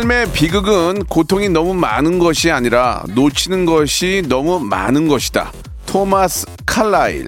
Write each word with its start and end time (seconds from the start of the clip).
삶의 0.00 0.32
비극은 0.32 1.04
고통이 1.04 1.50
너무 1.50 1.74
많은 1.74 2.18
것이 2.18 2.50
아니라 2.50 3.02
놓치는 3.14 3.66
것이 3.66 4.22
너무 4.28 4.58
많은 4.58 5.08
것이다. 5.08 5.52
토마스 5.84 6.46
칼라일. 6.64 7.26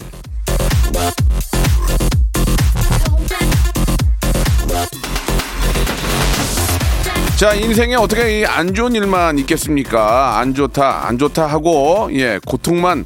자, 7.36 7.54
인생에 7.54 7.94
어떻게 7.96 8.40
이 8.40 8.44
안 8.46 8.72
좋은 8.72 8.94
일만 8.94 9.38
있겠습니까? 9.40 10.38
안 10.38 10.54
좋다, 10.54 11.06
안 11.06 11.18
좋다 11.18 11.46
하고, 11.46 12.08
예, 12.12 12.38
고통만 12.46 13.04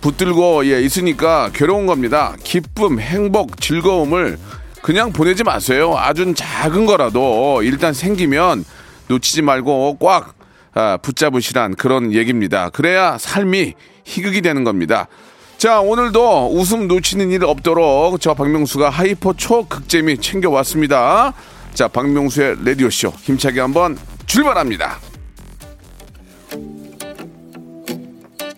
붙들고, 0.00 0.66
예, 0.66 0.82
있으니까 0.82 1.50
괴로운 1.54 1.86
겁니다. 1.86 2.36
기쁨, 2.44 3.00
행복, 3.00 3.60
즐거움을 3.60 4.38
그냥 4.82 5.12
보내지 5.12 5.42
마세요. 5.42 5.94
아주 5.96 6.34
작은 6.34 6.86
거라도 6.86 7.62
일단 7.62 7.92
생기면 7.94 8.64
놓치지 9.08 9.42
말고 9.42 9.98
꽉 10.00 10.34
아, 10.74 10.96
붙잡으시란 10.98 11.74
그런 11.74 12.12
얘기입니다. 12.12 12.70
그래야 12.70 13.18
삶이 13.18 13.74
희극이 14.04 14.42
되는 14.42 14.64
겁니다. 14.64 15.08
자, 15.56 15.80
오늘도 15.80 16.52
웃음 16.52 16.86
놓치는 16.86 17.30
일 17.32 17.44
없도록 17.44 18.20
저 18.20 18.32
박명수가 18.34 18.90
hyper 18.90 19.32
초극재미 19.32 20.18
챙겨왔습니다. 20.18 21.32
자, 21.74 21.88
박명수의 21.88 22.64
라디오쇼 22.64 23.08
힘차게 23.08 23.60
한번 23.60 23.98
출발합니다. 24.26 24.98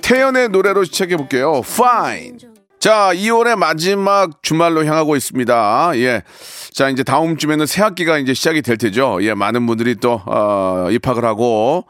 태연의 0.02 0.50
노래로 0.50 0.84
시작해 0.84 1.16
볼게요. 1.16 1.62
Fine. 1.64 2.49
자, 2.80 3.10
2월의 3.12 3.56
마지막 3.56 4.42
주말로 4.42 4.86
향하고 4.86 5.14
있습니다. 5.14 5.92
예. 5.96 6.22
자, 6.72 6.88
이제 6.88 7.02
다음 7.02 7.36
주면은 7.36 7.66
새 7.66 7.82
학기가 7.82 8.16
이제 8.16 8.32
시작이 8.32 8.62
될 8.62 8.78
테죠. 8.78 9.18
예, 9.20 9.34
많은 9.34 9.66
분들이 9.66 9.96
또, 9.96 10.22
어, 10.24 10.88
입학을 10.90 11.22
하고, 11.26 11.84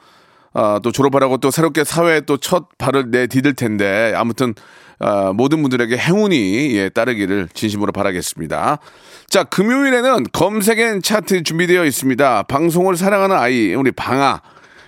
어, 0.52 0.78
또 0.82 0.90
졸업하라고 0.90 1.36
또 1.36 1.52
새롭게 1.52 1.84
사회에 1.84 2.22
또 2.22 2.38
첫 2.38 2.76
발을 2.76 3.12
내디딜 3.12 3.54
텐데, 3.54 4.12
아무튼, 4.16 4.52
어, 4.98 5.32
모든 5.32 5.62
분들에게 5.62 5.96
행운이, 5.96 6.74
예, 6.76 6.88
따르기를 6.88 7.50
진심으로 7.54 7.92
바라겠습니다. 7.92 8.80
자, 9.28 9.44
금요일에는 9.44 10.26
검색엔 10.32 11.02
차트 11.02 11.44
준비되어 11.44 11.84
있습니다. 11.84 12.42
방송을 12.48 12.96
사랑하는 12.96 13.36
아이, 13.36 13.74
우리 13.76 13.92
방아. 13.92 14.42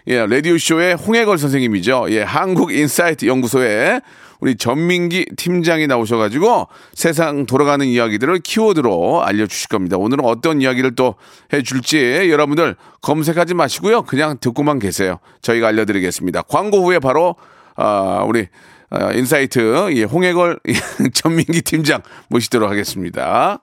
예, 0.08 0.26
라디오쇼의 0.26 0.96
홍해걸 0.96 1.38
선생님이죠. 1.38 2.06
예, 2.10 2.22
한국인사이트 2.22 3.26
연구소에 3.26 4.00
우리 4.42 4.56
전민기 4.56 5.24
팀장이 5.36 5.86
나오셔가지고 5.86 6.66
세상 6.94 7.46
돌아가는 7.46 7.86
이야기들을 7.86 8.40
키워드로 8.40 9.22
알려주실 9.22 9.68
겁니다. 9.68 9.96
오늘은 9.98 10.24
어떤 10.24 10.60
이야기를 10.60 10.96
또 10.96 11.14
해줄지 11.52 12.28
여러분들 12.28 12.74
검색하지 13.02 13.54
마시고요. 13.54 14.02
그냥 14.02 14.38
듣고만 14.40 14.80
계세요. 14.80 15.20
저희가 15.42 15.68
알려드리겠습니다. 15.68 16.42
광고 16.42 16.84
후에 16.84 16.98
바로, 16.98 17.36
아, 17.76 18.24
우리, 18.26 18.48
아, 18.90 19.12
인사이트, 19.12 19.90
예, 19.94 20.02
홍해걸 20.02 20.58
전민기 21.14 21.62
팀장 21.62 22.02
모시도록 22.26 22.68
하겠습니다. 22.68 23.62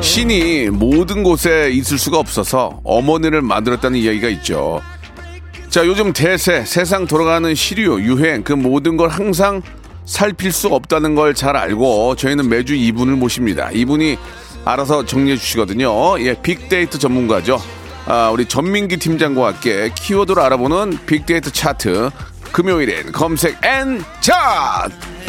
신이 0.00 0.70
모든 0.70 1.22
곳에 1.22 1.70
있을 1.72 1.98
수가 1.98 2.18
없어서 2.18 2.80
어머니를 2.84 3.42
만들었다는 3.42 3.98
이야기가 3.98 4.28
있죠. 4.28 4.80
자, 5.68 5.86
요즘 5.86 6.12
대세, 6.12 6.64
세상 6.64 7.06
돌아가는 7.06 7.54
시류, 7.54 8.00
유행, 8.00 8.42
그 8.42 8.52
모든 8.54 8.96
걸 8.96 9.08
항상 9.10 9.60
살필 10.06 10.52
수 10.52 10.68
없다는 10.68 11.14
걸 11.14 11.34
잘 11.34 11.56
알고 11.56 12.16
저희는 12.16 12.48
매주 12.48 12.74
이분을 12.74 13.16
모십니다. 13.16 13.70
이분이 13.72 14.16
알아서 14.64 15.04
정리해 15.04 15.36
주시거든요. 15.36 16.18
예, 16.20 16.34
빅데이터 16.40 16.98
전문가죠. 16.98 17.60
아, 18.06 18.30
우리 18.32 18.46
전민기 18.46 18.96
팀장과 18.96 19.48
함께 19.48 19.90
키워드를 19.94 20.42
알아보는 20.42 20.98
빅데이터 21.06 21.50
차트. 21.50 22.10
금요일엔 22.52 23.12
검색 23.12 23.62
N 23.62 24.02
차트! 24.20 25.27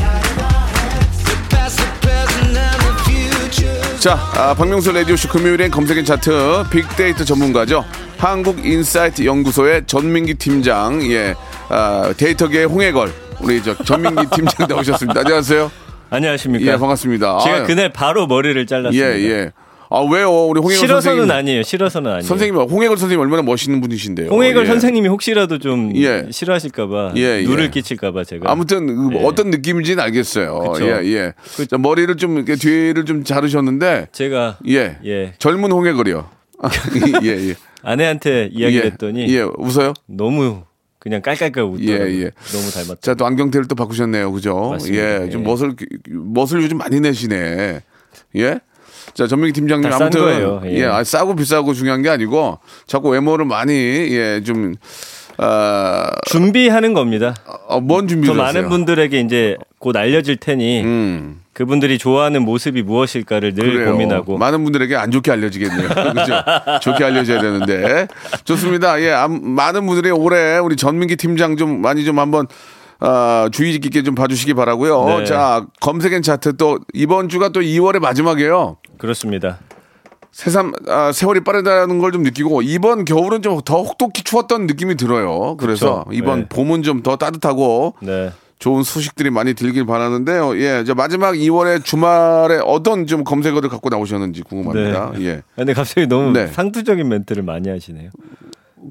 자, 4.00 4.14
아, 4.36 4.54
박명수 4.54 4.92
라디오쇼 4.92 5.30
금요일엔 5.30 5.72
검색 5.72 6.02
N 6.02 6.06
차트 6.06 6.66
빅데이터 6.72 7.24
전문가죠. 7.24 7.84
한국인사이트 8.18 9.26
연구소의 9.26 9.84
전민기 9.88 10.36
팀장, 10.36 11.02
예, 11.12 11.34
아, 11.70 12.14
데이터계의 12.16 12.66
홍해걸, 12.66 13.12
우리 13.42 13.62
저 13.64 13.76
전민기 13.76 14.28
팀장 14.36 14.68
나오셨습니다. 14.68 15.22
안녕하세요. 15.22 15.72
안녕하십니까. 16.12 16.74
예, 16.74 16.78
반갑습니다. 16.78 17.40
제가 17.40 17.56
아유, 17.58 17.64
그날 17.66 17.92
바로 17.92 18.28
머리를 18.28 18.62
예, 18.62 18.66
잘랐습니다. 18.66 19.20
예. 19.20 19.52
아, 19.92 20.02
왜요? 20.02 20.30
우리 20.46 20.60
홍해걸 20.60 20.76
싫어서는 20.78 21.18
선생님. 21.18 21.32
아니에요. 21.32 21.64
싫어서는 21.64 22.12
아니에요. 22.12 22.22
선생님, 22.22 22.56
홍해걸 22.56 22.98
선생님 22.98 23.20
얼마나 23.22 23.42
멋있는 23.42 23.82
분이신데요. 23.82 24.30
홍해걸 24.30 24.64
예. 24.66 24.68
선생님이 24.68 25.08
혹시라도 25.08 25.58
좀 25.58 25.92
예. 25.96 26.28
싫어하실까봐 26.30 27.14
예, 27.18 27.40
예. 27.40 27.42
누를 27.44 27.72
끼칠까봐 27.72 28.24
제가 28.24 28.52
아무튼 28.52 29.10
그 29.10 29.16
예. 29.16 29.24
어떤 29.26 29.50
느낌인지는 29.50 30.04
알겠어요. 30.04 30.60
그쵸. 30.74 30.86
예, 30.86 31.02
예. 31.06 31.34
그- 31.56 31.66
자, 31.66 31.78
머리를 31.80 32.16
좀 32.18 32.36
이렇게 32.38 32.56
뒤를 32.56 33.06
좀 33.06 33.24
자르셨는데 33.24 34.10
제가 34.12 34.60
예. 34.68 34.98
예. 35.06 35.34
젊은 35.40 35.72
홍해걸이요. 35.72 36.30
예, 37.24 37.50
예. 37.50 37.56
아내한테 37.82 38.50
이야기를 38.52 38.84
예. 38.86 38.88
했더니 38.92 39.28
예, 39.34 39.42
웃어요? 39.58 39.94
너무 40.06 40.64
그냥 41.00 41.22
깔깔깔 41.24 41.64
웃더라고요. 41.64 42.10
예, 42.10 42.22
예. 42.26 42.32
너무 42.52 42.70
닮았다. 42.72 42.98
자, 43.02 43.16
또 43.16 43.26
안경테를 43.26 43.68
또 43.68 43.74
바꾸셨네요. 43.74 44.32
그죠? 44.34 44.70
맞습니다. 44.72 45.26
예. 45.26 45.30
좀 45.32 45.42
예. 45.42 45.46
멋을, 45.46 45.74
멋을 46.12 46.62
요즘 46.62 46.78
많이 46.78 47.00
내시네. 47.00 47.80
예? 48.36 48.60
자, 49.20 49.28
전민기 49.28 49.52
팀장님 49.52 49.92
아무튼 49.92 50.22
거예요. 50.22 50.62
예. 50.64 50.76
예, 50.78 50.86
아, 50.86 51.04
싸고 51.04 51.36
비싸고 51.36 51.74
중요한 51.74 52.02
게 52.02 52.08
아니고 52.10 52.60
자꾸 52.88 53.10
외모를 53.10 53.44
많이 53.44 53.74
예, 53.74 54.42
좀 54.46 54.76
어, 55.38 56.06
준비하는 56.28 56.94
겁니다. 56.94 57.36
어, 57.68 57.82
뭔더 57.82 58.12
준비를 58.12 58.34
많은 58.36 58.48
하세요? 58.48 58.70
분들에게 58.70 59.20
이제 59.20 59.58
곧 59.78 59.98
알려질 59.98 60.38
테니 60.38 60.84
음. 60.84 61.42
그분들이 61.52 61.98
좋아하는 61.98 62.44
모습이 62.44 62.82
무엇일까를 62.82 63.56
늘 63.56 63.74
그래요. 63.74 63.92
고민하고 63.92 64.38
많은 64.38 64.64
분들에게 64.64 64.96
안 64.96 65.12
좋게 65.12 65.32
알려지겠네요. 65.32 65.90
그렇죠? 65.92 66.42
좋게 66.82 67.04
알려져야 67.04 67.42
되는데 67.42 68.08
좋습니다. 68.46 69.02
예, 69.02 69.12
암- 69.12 69.44
많은 69.44 69.86
분들이 69.86 70.12
올해 70.12 70.58
우리 70.60 70.78
전민기 70.78 71.18
팀장 71.18 71.58
좀 71.58 71.82
많이 71.82 72.06
좀 72.06 72.20
한번 72.20 72.48
어, 73.02 73.48
주의 73.52 73.78
깊게 73.80 74.04
좀 74.04 74.16
봐주시기 74.16 74.54
바라고요. 74.54 75.20
네. 75.20 75.26
자 75.26 75.66
검색엔 75.82 76.22
차트 76.22 76.56
또 76.56 76.80
이번 76.94 77.28
주가 77.28 77.50
또 77.50 77.60
2월의 77.60 78.00
마지막이에요. 78.00 78.78
그렇습니다. 79.00 79.58
새삼 80.32 80.74
아, 80.88 81.12
세월이 81.12 81.44
빠르다는 81.44 81.98
걸 82.00 82.12
좀 82.12 82.22
느끼고 82.24 82.62
이번 82.62 83.04
겨울은 83.06 83.42
좀 83.42 83.62
더 83.66 83.82
혹독히 83.82 84.24
추웠던 84.24 84.68
느낌이 84.68 84.96
들어요. 84.96 85.58
그래서 85.58 86.04
그쵸. 86.06 86.16
이번 86.16 86.42
네. 86.42 86.46
봄은 86.50 86.84
좀 86.84 87.02
더 87.02 87.16
따뜻하고 87.16 87.96
네. 88.02 88.32
좋은 88.60 88.84
소식들이 88.84 89.30
많이 89.32 89.54
들길 89.54 89.86
바라는데요. 89.86 90.56
예, 90.62 90.82
이제 90.82 90.94
마지막 90.94 91.34
2월의 91.34 91.84
주말에 91.84 92.60
어떤 92.64 93.08
좀 93.08 93.24
검색어를 93.24 93.70
갖고 93.70 93.90
나오셨는지 93.90 94.42
궁금합니다. 94.44 95.14
예. 95.22 95.42
근데 95.56 95.74
갑자기 95.74 96.08
너무 96.08 96.32
네. 96.34 96.48
상투적인 96.48 97.08
멘트를 97.08 97.42
많이 97.42 97.70
하시네요. 97.70 98.10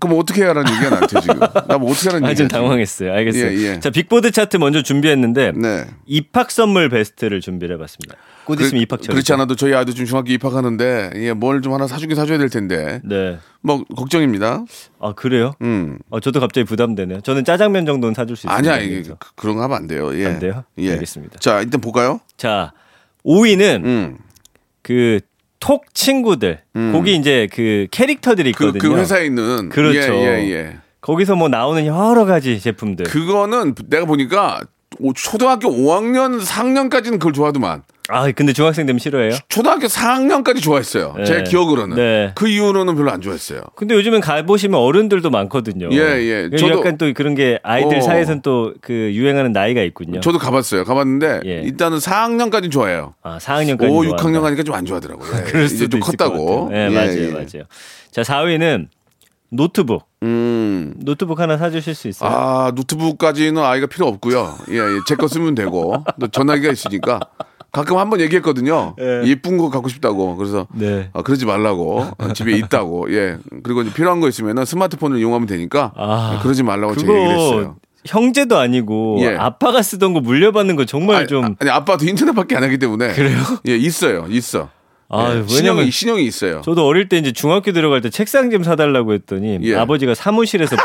그럼 0.01 0.19
어떻게 0.19 0.43
해야라는 0.43 0.71
얘기가 0.73 0.91
나한테 0.91 1.21
지금. 1.21 1.39
나 1.39 1.79
뭐 1.79 1.91
어떻게 1.91 2.09
하라는 2.09 2.27
아, 2.27 2.31
얘기야. 2.31 2.47
좀 2.47 2.49
당황했어요. 2.49 3.13
알겠어요. 3.13 3.47
예, 3.47 3.75
예. 3.75 3.81
자, 3.81 3.91
빅보드 3.91 4.31
차트 4.31 4.57
먼저 4.57 4.83
준비했는데 4.83 5.53
네. 5.55 5.85
입학 6.07 6.51
선물 6.51 6.89
베스트를 6.89 7.41
준비를 7.41 7.77
해봤습니다. 7.77 8.17
곧 8.49 8.61
있으면 8.61 8.83
입학철. 8.83 9.13
그렇지 9.15 9.33
않아도 9.35 9.55
저희 9.55 9.75
아들 9.75 9.95
좀 9.95 10.07
중학교 10.07 10.33
입학하는데 10.33 11.11
예, 11.17 11.33
뭘 11.33 11.61
좀 11.61 11.73
하나 11.75 11.87
사주긴 11.87 12.17
사줘야 12.17 12.39
될 12.39 12.49
텐데. 12.49 13.01
네. 13.05 13.39
뭐 13.61 13.85
걱정입니다. 13.97 14.65
아 15.01 15.13
그래요? 15.15 15.53
음. 15.63 15.99
어, 16.11 16.19
저도 16.21 16.41
갑자기 16.41 16.65
부담되네요. 16.65 17.21
저는 17.21 17.45
짜장면 17.45 17.85
정도는 17.87 18.15
사줄 18.15 18.37
수 18.37 18.47
있어요. 18.47 18.57
아니야, 18.57 18.79
이게 18.79 19.03
그- 19.03 19.17
그런 19.37 19.57
거 19.57 19.63
하면 19.63 19.77
안 19.77 19.87
돼요. 19.87 20.17
예. 20.19 20.27
안 20.27 20.39
돼요? 20.39 20.65
예. 20.79 20.93
알겠습니다. 20.93 21.39
자, 21.39 21.61
일단 21.61 21.81
볼까요? 21.81 22.21
자, 22.37 22.73
5위는 23.25 23.85
음. 23.85 24.17
그톡 24.83 25.93
친구들. 25.95 26.61
거기 26.93 27.17
이제 27.17 27.49
그 27.53 27.87
캐릭터들이 27.91 28.53
그, 28.53 28.65
있거든요. 28.69 28.95
그 28.95 28.99
회사에 29.01 29.27
있는 29.27 29.69
그렇죠. 29.69 29.99
예, 29.99 30.39
예, 30.45 30.51
예. 30.51 30.77
거기서 31.01 31.37
뭐 31.37 31.49
나오는 31.49 31.85
여러 31.87 32.25
가지 32.25 32.59
제품들. 32.61 33.07
그거는 33.07 33.75
내가 33.89 34.05
보니까 34.07 34.61
오- 34.99 35.13
초등학교 35.13 35.69
5학년, 35.71 36.41
4학년까지는 36.43 37.13
그걸 37.19 37.33
좋아하더만. 37.33 37.83
아, 38.11 38.31
근데 38.33 38.53
중학생 38.53 38.87
되면 38.87 38.99
싫어해요? 38.99 39.33
초등학교 39.49 39.87
4학년까지 39.87 40.63
좋아했어요. 40.63 41.15
네. 41.19 41.25
제 41.25 41.43
기억으로는. 41.43 41.97
네. 41.97 42.33
그 42.35 42.49
이후로는 42.49 42.97
별로 42.97 43.11
안 43.11 43.21
좋아했어요. 43.21 43.61
근데 43.77 43.95
요즘엔 43.95 44.21
가보시면 44.23 44.81
어른들도 44.81 45.29
많거든요. 45.31 45.89
예, 45.93 45.99
예. 45.99 46.49
저도- 46.57 46.79
약간 46.79 46.97
또 46.97 47.13
그런 47.13 47.35
게 47.35 47.59
아이들 47.63 47.99
어. 47.99 48.01
사이에서는 48.01 48.43
또 48.43 48.73
그 48.81 48.93
유행하는 49.15 49.53
나이가 49.53 49.83
있군요. 49.83 50.21
저도 50.21 50.39
가봤어요. 50.39 50.85
가봤는데 50.85 51.41
예. 51.47 51.61
일단은 51.63 51.99
4학년까지 51.99 52.71
좋아해요. 52.71 53.15
아, 53.23 53.39
4학년까지. 53.39 53.91
5, 53.91 54.03
6학년 54.17 54.41
가니까 54.43 54.63
좀 54.63 54.75
안 54.75 54.85
좋아하더라고요. 54.87 55.29
예. 55.39 55.43
그럴 55.43 55.65
이제 55.65 55.77
수도 55.77 55.89
좀 55.91 56.01
있을 56.01 56.17
컸다고. 56.17 56.69
네, 56.71 56.87
예, 56.87 56.89
맞아요, 56.95 57.19
예. 57.25 57.31
맞아요. 57.31 57.65
자, 58.11 58.23
4위는 58.23 58.87
노트북. 59.51 60.05
음. 60.23 60.95
노트북 60.99 61.41
하나 61.41 61.57
사주실 61.57 61.95
수 61.95 62.09
있어요? 62.09 62.31
아, 62.31 62.73
노트북까지는 62.75 63.63
아이가 63.63 63.87
필요 63.87 64.07
없고요. 64.07 64.59
예, 64.71 64.75
예. 64.77 64.99
제 65.07 65.15
거 65.15 65.27
쓰면 65.29 65.55
되고. 65.55 66.05
또 66.21 66.29
전화기가 66.29 66.73
있으니까. 66.73 67.21
가끔 67.71 67.99
한 67.99 68.09
번 68.11 68.21
얘기했거든요. 68.21 68.95
예. 69.01 69.23
예쁜 69.27 69.59
거 69.59 69.69
갖고 69.71 69.89
싶다고. 69.89 70.37
그래서 70.37 70.67
네. 70.73 71.11
아, 71.13 71.23
그러지 71.23 71.45
말라고. 71.45 72.07
어, 72.17 72.33
집에 72.33 72.53
있다고. 72.53 73.13
예. 73.15 73.37
그리고 73.63 73.83
이제 73.83 73.93
필요한 73.93 74.21
거 74.21 74.29
있으면 74.29 74.65
스마트폰을 74.65 75.19
이용하면 75.19 75.47
되니까 75.47 75.93
아, 75.97 76.35
예, 76.39 76.43
그러지 76.43 76.63
말라고 76.63 76.97
제가 76.97 77.13
얘기를 77.13 77.31
했어요. 77.35 77.77
형제도 78.07 78.57
아니고 78.57 79.19
예. 79.21 79.37
아빠가 79.37 79.83
쓰던 79.83 80.15
거 80.15 80.21
물려받는 80.21 80.77
거 80.77 80.85
정말 80.87 81.17
아니, 81.17 81.27
좀 81.27 81.57
아니 81.59 81.71
아빠도 81.71 82.07
인터넷밖에 82.07 82.57
안 82.57 82.63
하기 82.63 82.79
때문에 82.79 83.13
그래요? 83.13 83.39
예, 83.69 83.77
있어요. 83.77 84.25
있어. 84.31 84.71
아, 85.11 85.35
예, 85.35 85.47
신형이 85.47 85.91
신형이 85.91 86.25
있어요. 86.25 86.63
저도 86.65 86.87
어릴 86.87 87.09
때 87.09 87.19
이제 87.19 87.33
중학교 87.33 87.73
들어갈 87.73 88.01
때 88.01 88.09
책상 88.09 88.51
좀 88.51 88.63
사달라고 88.63 89.13
했더니 89.13 89.59
예. 89.63 89.75
아버지가 89.77 90.15
사무실에서 90.15 90.77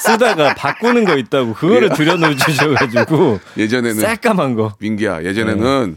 쓰다가 0.00 0.54
바꾸는 0.58 1.04
거 1.04 1.16
있다고 1.16 1.54
그거를 1.54 1.90
예. 1.92 1.94
들여놓으셔가지고 1.94 3.38
예전에는 3.58 3.94
새까만 4.00 4.54
거. 4.54 4.74
민기야 4.80 5.24
예전에는 5.24 5.96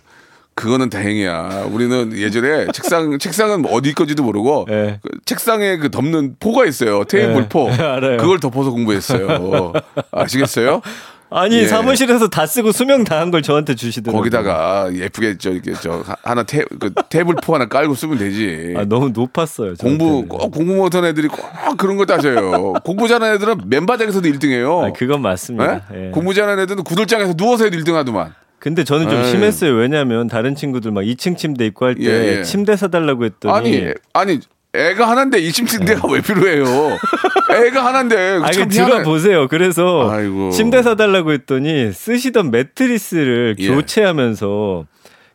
그거는 0.60 0.90
다행이야. 0.90 1.68
우리는 1.72 2.12
예전에 2.18 2.68
책상 2.74 3.18
책상은 3.18 3.62
뭐 3.62 3.72
어디 3.72 3.94
건지도 3.94 4.24
모르고 4.24 4.68
예. 4.70 5.00
그 5.02 5.10
책상에 5.24 5.78
그 5.78 5.90
덮는 5.90 6.36
포가 6.38 6.66
있어요. 6.66 7.06
테이블 7.06 7.44
예. 7.44 7.48
포. 7.48 7.72
알아요. 7.72 8.18
그걸 8.18 8.42
덮어서 8.42 8.72
공부했어요. 8.72 9.72
아시겠어요? 10.12 10.82
아니 11.32 11.60
예. 11.60 11.68
사무실에서 11.68 12.28
다 12.28 12.46
쓰고 12.46 12.74
수명 12.74 13.06
다한걸 13.06 13.42
저한테 13.42 13.76
주시더라고요. 13.76 14.20
거기다가 14.20 14.90
예쁘게 14.94 15.38
저 15.38 15.52
이렇게 15.52 15.74
저 15.74 16.04
하나 16.24 16.44
테, 16.44 16.66
그 16.78 16.92
테이블 17.10 17.36
포 17.36 17.54
하나 17.54 17.68
깔고 17.68 17.94
쓰면 17.94 18.18
되지. 18.18 18.74
아, 18.76 18.84
너무 18.84 19.12
높았어요. 19.14 19.76
공부 19.80 20.06
저한테는. 20.06 20.28
꼭 20.28 20.52
공부 20.52 20.76
못한 20.76 21.06
애들이 21.06 21.30
꼭 21.30 21.78
그런 21.78 21.96
걸 21.96 22.06
따져요. 22.06 22.74
공부 22.84 23.08
잘하는 23.08 23.36
애들은 23.36 23.62
맨바닥에서도 23.68 24.28
1등해요. 24.28 24.88
아, 24.88 24.92
그건 24.92 25.22
맞습니다. 25.22 25.86
예. 25.94 26.10
공부 26.10 26.34
잘하는 26.34 26.64
애들은 26.64 26.84
구들장에서 26.84 27.36
누워서 27.36 27.64
해도 27.64 27.78
1등 27.78 27.94
하더만. 27.94 28.34
근데 28.60 28.84
저는 28.84 29.10
좀 29.10 29.20
에이. 29.20 29.32
심했어요. 29.32 29.74
왜냐하면 29.76 30.28
다른 30.28 30.56
친구들 30.56 30.92
막 30.92 31.02
2층 31.02 31.38
침대 31.38 31.66
있고 31.68 31.86
할 31.86 31.96
때 31.96 32.04
예, 32.06 32.40
예. 32.40 32.44
침대 32.44 32.76
사달라고 32.76 33.26
했더니 33.26 33.54
아니, 33.54 33.94
아니, 34.14 34.40
애가 34.74 35.10
하나인데 35.10 35.40
이 35.40 35.52
침대가 35.52 36.08
왜 36.12 36.22
필요해요? 36.22 36.66
애가 37.52 37.86
하나인데. 37.86 38.40
아니. 38.44 38.68
들어보세요. 38.70 39.48
그래서 39.48 40.10
아이고. 40.12 40.52
침대 40.52 40.84
사달라고 40.84 41.32
했더니 41.32 41.92
쓰시던 41.94 42.52
매트리스를 42.52 43.56
예. 43.60 43.68
교체하면서 43.68 44.86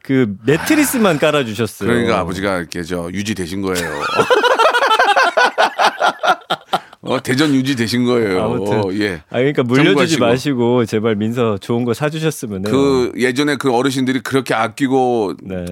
그 0.02 0.34
매트리스만 0.44 1.18
깔아주셨어요. 1.18 1.88
그러니까 1.88 2.18
아버지가 2.20 2.58
이렇게 2.58 2.82
저 2.82 3.08
유지 3.12 3.34
되신 3.34 3.62
거예요. 3.62 3.88
어, 7.06 7.22
대전 7.22 7.54
유지 7.54 7.76
되신 7.76 8.04
거예요. 8.04 8.42
아무튼. 8.42 9.00
예. 9.00 9.20
아 9.30 9.38
그러니까 9.38 9.62
물려주지 9.62 10.14
참고하시고. 10.18 10.24
마시고 10.26 10.84
제발 10.86 11.16
민서 11.16 11.58
좋은 11.58 11.84
거 11.84 11.92
사주셨으면 11.94 12.62
그 12.62 13.12
예전에 13.16 13.56
그 13.56 13.72
어르신들이 13.74 14.20
그렇게 14.20 14.54
아끼고 14.54 15.34
네 15.42 15.64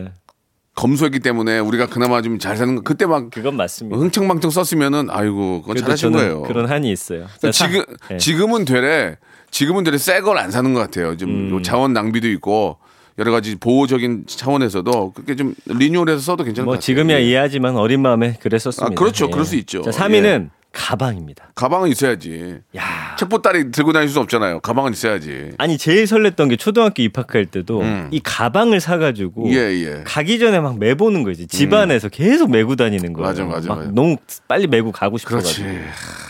검소했기 0.74 1.20
때문에 1.20 1.58
우리가 1.58 1.86
그나마 1.86 2.22
좀 2.22 2.38
잘 2.38 2.56
사는 2.56 2.74
거 2.76 2.80
그때 2.82 3.06
막 3.06 3.30
그건 3.30 3.56
맞습니다. 3.56 3.96
흥청망청 3.98 4.50
썼으면은 4.50 5.08
아이고 5.10 5.60
그건 5.62 5.74
그래도 5.74 5.86
잘하신 5.86 6.12
저는 6.12 6.18
거예요. 6.18 6.42
그런 6.42 6.68
한이 6.68 6.90
있어요. 6.90 7.26
자, 7.40 7.52
사- 7.52 7.66
지금 7.68 7.84
네. 8.08 8.16
지금은 8.16 8.64
되레 8.64 9.16
지금은 9.50 9.84
되레 9.84 9.98
새 9.98 10.20
걸 10.22 10.38
안 10.38 10.50
사는 10.50 10.72
것 10.72 10.80
같아요. 10.80 11.16
좀 11.16 11.28
음. 11.30 11.50
요 11.54 11.62
자원 11.62 11.92
낭비도 11.92 12.26
있고 12.30 12.78
여러 13.18 13.30
가지 13.30 13.56
보호적인 13.56 14.24
차원에서도 14.26 15.12
그렇게 15.12 15.36
좀 15.36 15.54
리뉴얼해서 15.66 16.20
써도 16.20 16.44
괜찮을 16.44 16.64
뭐것 16.64 16.78
같아요. 16.80 16.84
지금이야 16.86 17.20
예. 17.20 17.24
이해하지만 17.26 17.76
어린 17.76 18.00
마음에 18.00 18.38
그랬었습니다. 18.40 18.92
아, 18.92 18.94
그렇죠. 18.98 19.28
그럴 19.28 19.44
수 19.44 19.56
있죠. 19.56 19.82
자 19.82 19.90
3위는 19.90 20.48
가방입니다. 20.72 21.52
가방은 21.54 21.90
있어야지. 21.90 22.58
야. 22.76 23.16
책보따리 23.18 23.70
들고 23.70 23.92
다닐 23.92 24.08
수 24.08 24.18
없잖아요. 24.20 24.60
가방은 24.60 24.92
있어야지. 24.92 25.50
아니 25.58 25.76
제일 25.78 26.04
설렜던 26.04 26.48
게 26.48 26.56
초등학교 26.56 27.02
입학할 27.02 27.46
때도 27.46 27.82
이 28.10 28.20
가방을 28.24 28.80
사가지고 28.80 29.46
음. 29.48 29.52
예, 29.52 29.56
예. 29.58 30.02
가기 30.04 30.38
전에 30.38 30.60
막 30.60 30.78
매보는 30.78 31.22
거지. 31.22 31.46
집 31.46 31.72
안에서 31.74 32.08
계속 32.08 32.50
메고 32.50 32.74
다니는 32.76 33.12
거예요. 33.12 33.28
맞아, 33.28 33.44
맞아, 33.44 33.68
막 33.68 33.78
맞아. 33.78 33.90
너무 33.92 34.16
빨리 34.48 34.66
메고 34.66 34.90
가고 34.92 35.18
그렇지. 35.22 35.52
싶어가지고. 35.52 35.68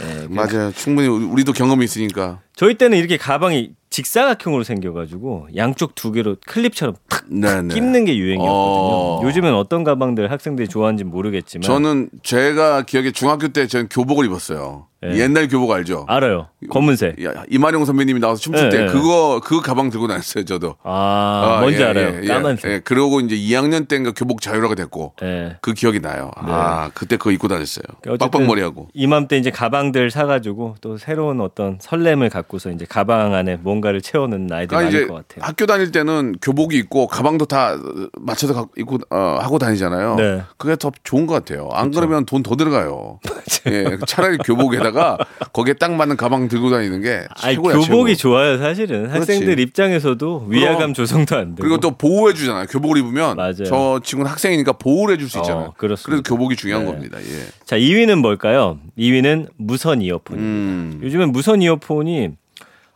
예, 0.03 0.27
맞아요. 0.29 0.73
충분히 0.73 1.09
우리- 1.09 1.25
우리도 1.25 1.53
경험이 1.53 1.85
있으니까. 1.85 2.41
저희 2.55 2.75
때는 2.75 2.99
이렇게 2.99 3.17
가방이 3.17 3.73
직사각형으로 3.91 4.65
생겨가지고 4.65 5.49
양쪽 5.57 5.95
두 5.95 6.13
개로 6.13 6.37
클립처럼 6.47 6.97
탁 7.09 7.25
네, 7.29 7.63
네. 7.63 7.75
끼는 7.75 8.05
게 8.05 8.17
유행이었거든요. 8.17 8.51
어. 8.51 9.21
요즘엔 9.25 9.55
어떤 9.55 9.85
가방들 9.85 10.31
학생들이 10.31 10.69
좋아하는지 10.69 11.05
모르겠지만 11.05 11.63
저는 11.63 12.11
제가 12.23 12.83
기억에 12.83 13.13
중학교 13.13 13.49
때 13.49 13.67
저는 13.67 13.89
교복을 13.89 14.27
입었어요. 14.27 14.87
예. 15.05 15.19
옛날 15.19 15.49
교복 15.49 15.71
알죠? 15.73 16.05
알아요. 16.09 16.49
검은색. 16.71 17.25
야, 17.25 17.33
이만용 17.51 17.85
선배님이 17.85 18.21
나와서 18.21 18.41
춤출 18.41 18.67
예, 18.67 18.71
때 18.71 18.83
예. 18.83 18.87
그거 18.87 19.41
그 19.43 19.61
가방 19.61 19.91
들고 19.91 20.07
다녔어요. 20.07 20.45
저도. 20.45 20.77
아, 20.85 21.59
뭔지 21.61 21.81
예, 21.81 21.87
알아요. 21.87 22.09
예, 22.17 22.21
예. 22.23 22.27
까만색. 22.29 22.71
예, 22.71 22.79
그러고 22.81 23.21
이제 23.21 23.35
2학년 23.37 23.89
때인가 23.89 24.13
교복 24.13 24.41
자유화가 24.41 24.75
됐고 24.77 25.15
예. 25.23 25.57
그 25.61 25.73
기억이 25.73 26.01
나요. 26.01 26.31
아 26.37 26.91
그때 26.95 27.17
그거 27.17 27.33
입고 27.33 27.49
다녔어요. 27.49 27.85
빡빡머리하고. 28.19 28.89
이맘때 28.95 29.39
이제 29.39 29.51
가방들 29.51 30.11
사가지고 30.11 30.77
또 30.81 30.99
새로운 30.99 31.41
어떤 31.41 31.79
설렘을 31.81 32.29
갖고서 32.31 32.71
이제 32.71 32.85
가방 32.89 33.35
안에 33.35 33.57
뭔가를 33.57 34.01
채워넣는 34.03 34.53
아이들 34.53 34.69
그러니까 34.69 34.93
많을 34.93 35.09
것 35.09 35.15
같아요. 35.29 35.45
학교 35.45 35.67
다닐 35.67 35.91
때는 35.91 36.37
교복이 36.41 36.77
있고 36.79 37.07
가방도 37.09 37.47
다 37.47 37.77
맞춰서 38.21 38.55
갖고 38.55 38.71
입고 38.77 38.99
어, 39.11 39.39
하고 39.41 39.59
다니잖아요. 39.59 40.15
네. 40.17 40.43
그게 40.59 40.77
더 40.77 40.93
좋은 41.03 41.27
것 41.27 41.35
같아요. 41.35 41.69
안 41.73 41.91
그러면 41.91 42.25
돈 42.27 42.43
더 42.43 42.57
들어가요. 42.57 43.21
예, 43.69 43.97
차라리 44.07 44.37
교복에다가 44.39 44.92
데다가 44.93 45.19
거기에 45.53 45.75
딱 45.75 45.93
맞는 45.93 46.17
가방 46.17 46.47
들고 46.49 46.71
다니는 46.71 47.01
게 47.03 47.27
최고야. 47.39 47.75
교복이 47.75 48.17
최고. 48.17 48.31
좋아요, 48.31 48.59
사실은. 48.59 49.11
학생들 49.11 49.59
입장에서도 49.59 50.47
위화감 50.49 50.95
조성도 50.95 51.37
안 51.37 51.55
되고. 51.55 51.63
그리고 51.63 51.79
또 51.81 51.91
보호해 51.93 52.35
주잖아요. 52.35 52.67
교복을 52.67 52.99
입으면 52.99 53.37
맞아요. 53.37 53.65
저 53.65 54.01
친구는 54.05 54.31
학생이니까 54.31 54.73
보호를 54.75 55.15
해줄 55.15 55.29
수 55.29 55.39
있잖아요. 55.39 55.67
어, 55.67 55.75
그렇습니다. 55.77 56.07
그래서 56.07 56.23
교복이 56.23 56.57
중요한 56.57 56.85
네. 56.85 56.93
겁니다. 56.93 57.19
예. 57.21 57.47
자, 57.65 57.77
2위는 57.77 58.17
뭘까요? 58.17 58.79
2위는 58.99 59.49
무선 59.57 60.03
이어폰. 60.03 60.39
음. 60.39 61.01
요즘엔 61.03 61.33
무선 61.33 61.63
이어폰이 61.63 62.31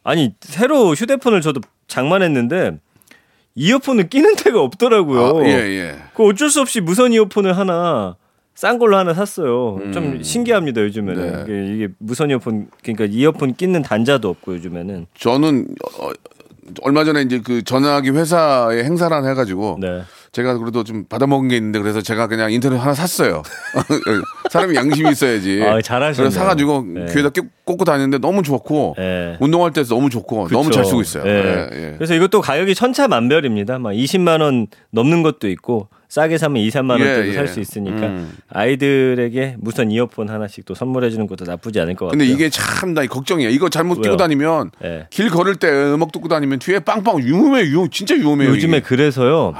아니 0.04 0.34
새로 0.40 0.92
휴대폰을 0.94 1.40
저도 1.40 1.60
장만했는데 1.88 2.78
이어폰을 3.56 4.08
끼는 4.08 4.36
데가 4.36 4.60
없더라고요. 4.60 5.38
아, 5.38 5.46
예, 5.46 5.50
예. 5.50 5.96
그 6.14 6.24
어쩔 6.24 6.50
수 6.50 6.60
없이 6.60 6.80
무선 6.80 7.12
이어폰을 7.12 7.56
하나 7.56 8.16
싼 8.56 8.78
걸로 8.78 8.96
하나 8.96 9.12
샀어요. 9.12 9.78
좀 9.92 10.22
신기합니다 10.22 10.80
요즘에는 10.80 11.22
음. 11.22 11.44
네. 11.46 11.74
이게, 11.74 11.88
무선 11.98 12.30
이어폰 12.30 12.68
그러니까 12.82 13.04
이어폰 13.04 13.54
끼는 13.54 13.82
단자도 13.82 14.28
없고 14.30 14.54
요즘에는 14.54 15.06
저는 15.18 15.66
어, 16.00 16.10
얼마 16.82 17.04
전에 17.04 17.20
이제 17.22 17.40
그 17.44 17.62
전화기 17.62 18.10
회사에 18.10 18.82
행사를 18.82 19.14
하나 19.14 19.28
해가지고 19.28 19.78
네. 19.80 20.02
제가 20.32 20.56
그래도 20.58 20.84
좀 20.84 21.04
받아먹은 21.04 21.48
게 21.48 21.56
있는데 21.56 21.78
그래서 21.78 22.00
제가 22.00 22.26
그냥 22.28 22.50
인터넷 22.50 22.76
하나 22.78 22.92
샀어요. 22.94 23.42
사람이 24.50 24.74
양심이 24.74 25.10
있어야지. 25.10 25.62
아, 25.62 25.80
잘하셨네요. 25.80 26.16
그래서 26.28 26.30
사가지고 26.40 26.84
네. 26.88 27.06
귀에다 27.12 27.30
끼- 27.30 27.42
꽂고 27.64 27.84
다니는데 27.84 28.18
너무 28.18 28.42
좋고 28.42 28.96
예. 28.98 29.36
운동할 29.40 29.72
때도 29.72 29.88
너무 29.88 30.10
좋고 30.10 30.48
너무 30.48 30.64
그쵸. 30.64 30.72
잘 30.76 30.84
쓰고 30.86 31.00
있어요. 31.02 31.24
예. 31.26 31.30
예, 31.30 31.68
예. 31.72 31.94
그래서 31.96 32.14
이것도 32.14 32.40
가격이 32.40 32.74
천차만별입니다. 32.74 33.78
막 33.78 33.92
20만 33.92 34.40
원 34.40 34.66
넘는 34.90 35.22
것도 35.22 35.48
있고 35.48 35.88
싸게 36.16 36.38
사면 36.38 36.62
2, 36.62 36.70
3만 36.70 36.98
예, 36.98 37.04
원대도 37.04 37.28
예. 37.28 37.32
살수 37.34 37.60
있으니까 37.60 38.06
음. 38.06 38.32
아이들에게 38.48 39.56
무선 39.58 39.90
이어폰 39.90 40.30
하나씩 40.30 40.64
또 40.64 40.74
선물해 40.74 41.10
주는 41.10 41.26
것도 41.26 41.44
나쁘지 41.44 41.78
않을 41.80 41.94
것 41.94 42.06
같아요. 42.06 42.18
근데 42.18 42.32
이게 42.32 42.48
참 42.48 42.86
나 42.94 43.04
걱정이야. 43.04 43.48
이거 43.50 43.68
잘못 43.68 43.96
끼고 43.96 44.06
왜요? 44.10 44.16
다니면 44.16 44.70
예. 44.84 45.08
길 45.10 45.28
걸을 45.28 45.56
때 45.56 45.68
음악 45.68 46.12
듣고 46.12 46.28
다니면 46.28 46.60
뒤에 46.60 46.78
빵빵 46.78 47.18
위험해, 47.18 47.64
위험, 47.64 47.90
진짜 47.90 48.14
위험해요. 48.14 48.48
요즘에 48.50 48.78
이게. 48.78 48.86
그래서 48.86 49.52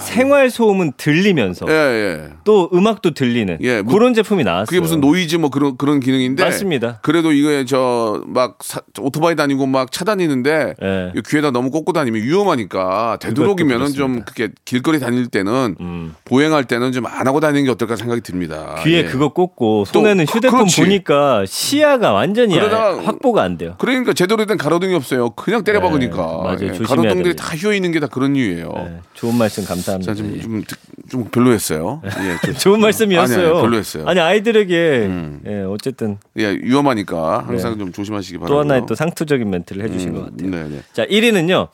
생활 0.00 0.50
소음은 0.50 0.92
들리면서 0.96 1.66
예, 1.68 1.72
예. 1.72 2.28
또 2.44 2.68
음악도 2.74 3.12
들리는 3.14 3.56
예, 3.62 3.80
뭐- 3.80 3.94
그런 3.94 4.12
제품이 4.14 4.42
나왔어요. 4.44 4.66
그게 4.66 4.80
무슨 4.80 5.00
노이즈 5.00 5.36
뭐 5.36 5.48
그런 5.50 5.76
그런 5.78 6.00
기능인데 6.00 6.42
맞습니다. 6.44 6.98
그래도 7.02 7.32
이거 7.32 7.64
저막 7.64 8.58
오토바이 9.00 9.34
다니고 9.36 9.64
막 9.66 9.90
차 9.92 10.04
다니는데 10.04 10.74
예. 10.82 11.12
이 11.16 11.22
귀에다 11.26 11.52
너무 11.52 11.70
꽂고 11.70 11.92
다니면 11.92 12.20
위험하니까 12.22 13.18
되도록이면은 13.22 13.92
좀. 13.94 14.22
그렇게 14.24 14.52
길거리 14.64 14.98
다닐 15.00 15.26
때는 15.28 15.76
음. 15.80 16.01
보행할 16.24 16.64
때는 16.64 16.92
좀 16.92 17.02
안 17.06 17.26
하고 17.26 17.40
다니는 17.40 17.64
게 17.64 17.70
어떨까 17.70 17.96
생각이 17.96 18.20
듭니다. 18.22 18.76
귀에 18.84 18.98
예. 18.98 19.04
그거 19.04 19.28
꽂고 19.28 19.84
손에는 19.86 20.24
그- 20.26 20.36
휴대폰 20.36 20.60
그렇지. 20.60 20.80
보니까 20.82 21.44
시야가 21.46 22.12
완전히 22.12 22.54
그러다가 22.54 22.88
아- 22.90 23.02
확보가 23.04 23.42
안 23.42 23.58
돼요. 23.58 23.74
그러니까 23.78 24.12
제대로 24.12 24.44
된 24.46 24.56
가로등이 24.56 24.94
없어요. 24.94 25.30
그냥 25.30 25.62
때려 25.64 25.80
네, 25.80 25.84
박으니까. 25.86 26.16
맞아요. 26.16 26.58
예, 26.62 26.68
가로등들이 26.68 27.22
됩니다. 27.24 27.44
다 27.44 27.56
휘어 27.56 27.72
있는 27.72 27.90
게 27.92 28.00
다 28.00 28.06
그런 28.06 28.34
이유예요. 28.36 28.72
예, 28.76 29.00
좋은 29.14 29.36
말씀 29.36 29.64
감사합니다. 29.64 30.12
자, 30.12 30.16
좀, 30.16 30.34
예. 30.36 30.40
좀, 30.40 30.62
좀 31.10 31.24
별로였어요. 31.30 32.00
예, 32.04 32.10
좀- 32.46 32.54
좋은 32.54 32.80
말씀이었어요. 32.80 33.38
아니, 33.38 33.50
아니, 33.52 33.60
별로였어요. 33.62 34.06
아니 34.06 34.20
아이들에게 34.20 35.06
음. 35.06 35.40
예, 35.46 35.60
어쨌든 35.68 36.18
예, 36.38 36.50
위험하니까 36.62 37.44
항상 37.46 37.72
네. 37.72 37.78
좀 37.78 37.92
조심하시기 37.92 38.38
바랍니다. 38.38 38.54
또 38.54 38.58
하나의 38.60 38.82
또 38.88 38.94
상투적인 38.94 39.48
멘트를 39.50 39.84
해주신 39.84 40.14
것 40.14 40.24
같아요. 40.30 40.50
네, 40.50 40.64
네. 40.68 40.80
자 40.92 41.04
1위는요 41.06 41.68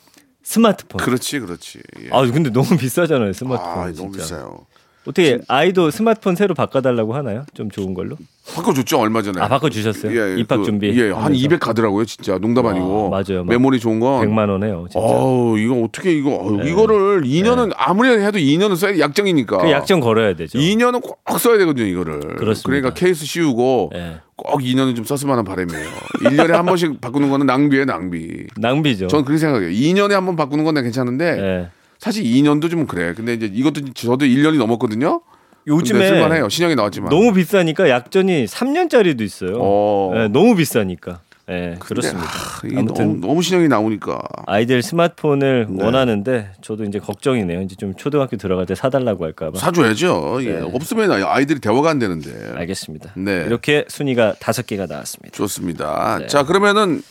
스마트폰. 0.49 0.99
그렇지, 1.05 1.41
그렇지. 1.41 1.83
예. 2.05 2.09
아 2.11 2.23
근데 2.23 2.49
너무 2.49 2.79
비싸잖아요 2.79 3.35
스마트폰. 3.35 3.79
아, 3.79 3.93
진짜. 3.93 4.03
너무 4.03 4.13
비싸요. 4.17 4.67
어떻게 5.09 5.39
아이도 5.49 5.91
스마트폰 5.91 6.37
새로 6.37 6.55
바꿔달라고 6.55 7.15
하나요? 7.15 7.45
좀 7.55 7.71
좋은 7.71 7.95
걸로? 7.95 8.17
바꿔줬죠 8.55 8.99
얼마 8.99 9.23
전에. 9.23 9.41
아 9.41 9.49
바꿔주셨어요? 9.49 10.37
입학 10.39 10.59
그, 10.59 10.65
준비. 10.65 10.89
예, 11.01 11.11
한 11.11 11.35
200 11.35 11.61
가더라고요, 11.61 12.05
진짜. 12.05 12.39
농담 12.39 12.67
아, 12.67 12.71
아니고. 12.71 13.09
맞아요. 13.09 13.45
막 13.45 13.49
메모리 13.49 13.81
좋은 13.81 14.01
건. 14.01 14.27
100만 14.29 14.51
원 14.51 14.63
해요. 14.65 14.87
진짜. 14.91 15.01
어우, 15.05 15.59
이거 15.59 15.83
어떻게 15.83 16.13
이거 16.13 16.59
네. 16.63 16.71
이거를 16.71 17.23
2년은 17.23 17.73
아무리 17.77 18.11
해도 18.11 18.39
2년은 18.39 18.77
써야 18.77 18.93
돼, 18.93 19.01
약정이니까. 19.01 19.59
그 19.59 19.71
약정 19.71 20.01
걸어야 20.01 20.35
되죠. 20.35 20.59
2년은 20.59 21.01
꼭 21.03 21.39
써야 21.39 21.57
되거든요, 21.59 21.87
이거를. 21.87 22.21
그렇습니다. 22.37 22.63
그러니까 22.69 22.95
케이스 22.95 23.25
씌우고 23.25 23.93
예. 23.95 24.17
꼭 24.37 24.61
2년은 24.61 24.95
좀 24.95 25.05
썼으면 25.07 25.33
하는 25.33 25.45
바람이에요. 25.45 25.89
1년에 26.25 26.51
한 26.53 26.67
번씩 26.67 27.01
바꾸는 27.01 27.31
거는 27.31 27.47
낭비예요, 27.47 27.87
낭비. 27.87 28.47
낭비죠. 28.57 29.07
저는 29.09 29.25
그렇게 29.25 29.39
생각해요. 29.41 29.71
2년에 29.71 30.11
한 30.13 30.27
번 30.27 30.37
바꾸는 30.37 30.65
건 30.65 30.75
괜찮은데 30.83 31.25
예. 31.39 31.69
사실 31.99 32.25
2년도 32.25 32.71
좀 32.71 32.87
그래. 32.87 33.13
근데 33.15 33.35
이제 33.35 33.51
이것도 33.53 33.93
저도 33.95 34.25
1년이 34.25 34.57
넘었거든요. 34.59 35.21
요즘에 35.67 36.09
쓸만해요. 36.09 36.49
신형이 36.49 36.77
나왔지만. 36.77 37.11
너무 37.11 37.33
비싸니까 37.35 37.91
약전이 37.91 38.47
3년짜리도 38.47 39.21
있어요. 39.21 39.59
어. 39.61 40.13
예, 40.17 40.29
너무 40.29 40.57
비싸니까. 40.57 41.21
예, 41.51 41.61
근데, 41.61 41.79
그렇습니다. 41.79 42.29
아, 42.29 42.61
아무튼 42.77 43.07
너무, 43.21 43.27
너무 43.27 43.43
신형이 43.43 43.69
나오니까. 43.69 44.21
아이들 44.47 44.83
스마트폰을 44.83 45.67
네. 45.71 45.83
원하는데 45.85 46.51
저도 46.61 46.85
이제 46.85 46.99
걱정이네요. 46.99 47.63
이제 47.63 47.75
좀 47.75 47.95
초등학교 47.97 48.37
들어갈 48.37 48.67
때 48.67 48.75
사달라고 48.75 49.25
할까봐. 49.25 49.59
사줘야죠. 49.59 50.41
예. 50.43 50.53
네. 50.53 50.61
없으면 50.61 51.11
아이들이 51.25 51.59
대화가 51.59 51.89
안 51.89 51.99
되는데. 51.99 52.53
알겠습니다. 52.55 53.13
네. 53.17 53.45
이렇게 53.47 53.87
순위가 53.89 54.35
다섯 54.41 54.67
개가 54.67 54.87
나왔습니다. 54.87 55.35
좋습니다. 55.35 56.19
네. 56.21 56.27
자 56.27 56.45
그러면은 56.45 57.03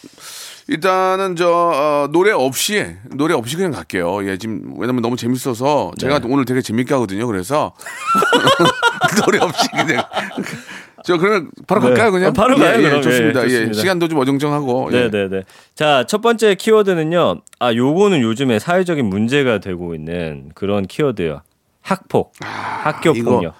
일단은 0.70 1.36
저 1.38 1.50
어, 1.50 2.08
노래 2.12 2.32
없이 2.32 2.96
노래 3.12 3.34
없이 3.34 3.56
그냥 3.56 3.72
갈게요. 3.72 4.28
예 4.30 4.38
지금 4.38 4.74
왜냐면 4.78 5.02
너무 5.02 5.16
재밌어서 5.16 5.92
제가 5.98 6.20
네. 6.20 6.28
오늘 6.30 6.44
되게 6.46 6.62
재밌게 6.62 6.94
하거든요. 6.96 7.26
그래서 7.28 7.74
노래 9.26 9.40
없이 9.40 9.68
그냥 9.72 10.04
저 11.06 11.18
그러면 11.18 11.50
바로 11.68 11.82
네. 11.82 11.88
갈까요 11.90 12.12
그냥? 12.12 12.30
어, 12.30 12.34
바로 12.34 12.56
예, 12.56 12.60
가요, 12.60 12.80
예, 12.80 12.90
그럼. 12.90 13.02
좋습니다. 13.02 13.42
예, 13.42 13.46
예, 13.46 13.50
좋습니다. 13.52 13.80
시간도 13.80 14.08
좀 14.10 14.20
어정쩡하고. 14.20 14.90
예. 14.92 15.10
네네 15.10 15.30
네. 15.30 15.44
자, 15.74 16.04
첫 16.06 16.22
번째 16.22 16.56
키워드는요. 16.56 17.42
아, 17.60 17.74
요거는 17.74 18.22
요즘에 18.22 18.60
사회적인 18.60 19.06
문제가 19.06 19.60
되고 19.60 19.96
있는 19.96 20.52
그런 20.54 20.86
키워드예요. 20.86 21.44
학폭, 21.82 22.34
학교 22.42 23.12
아, 23.12 23.14
이거- 23.16 23.32
폭력. 23.32 23.54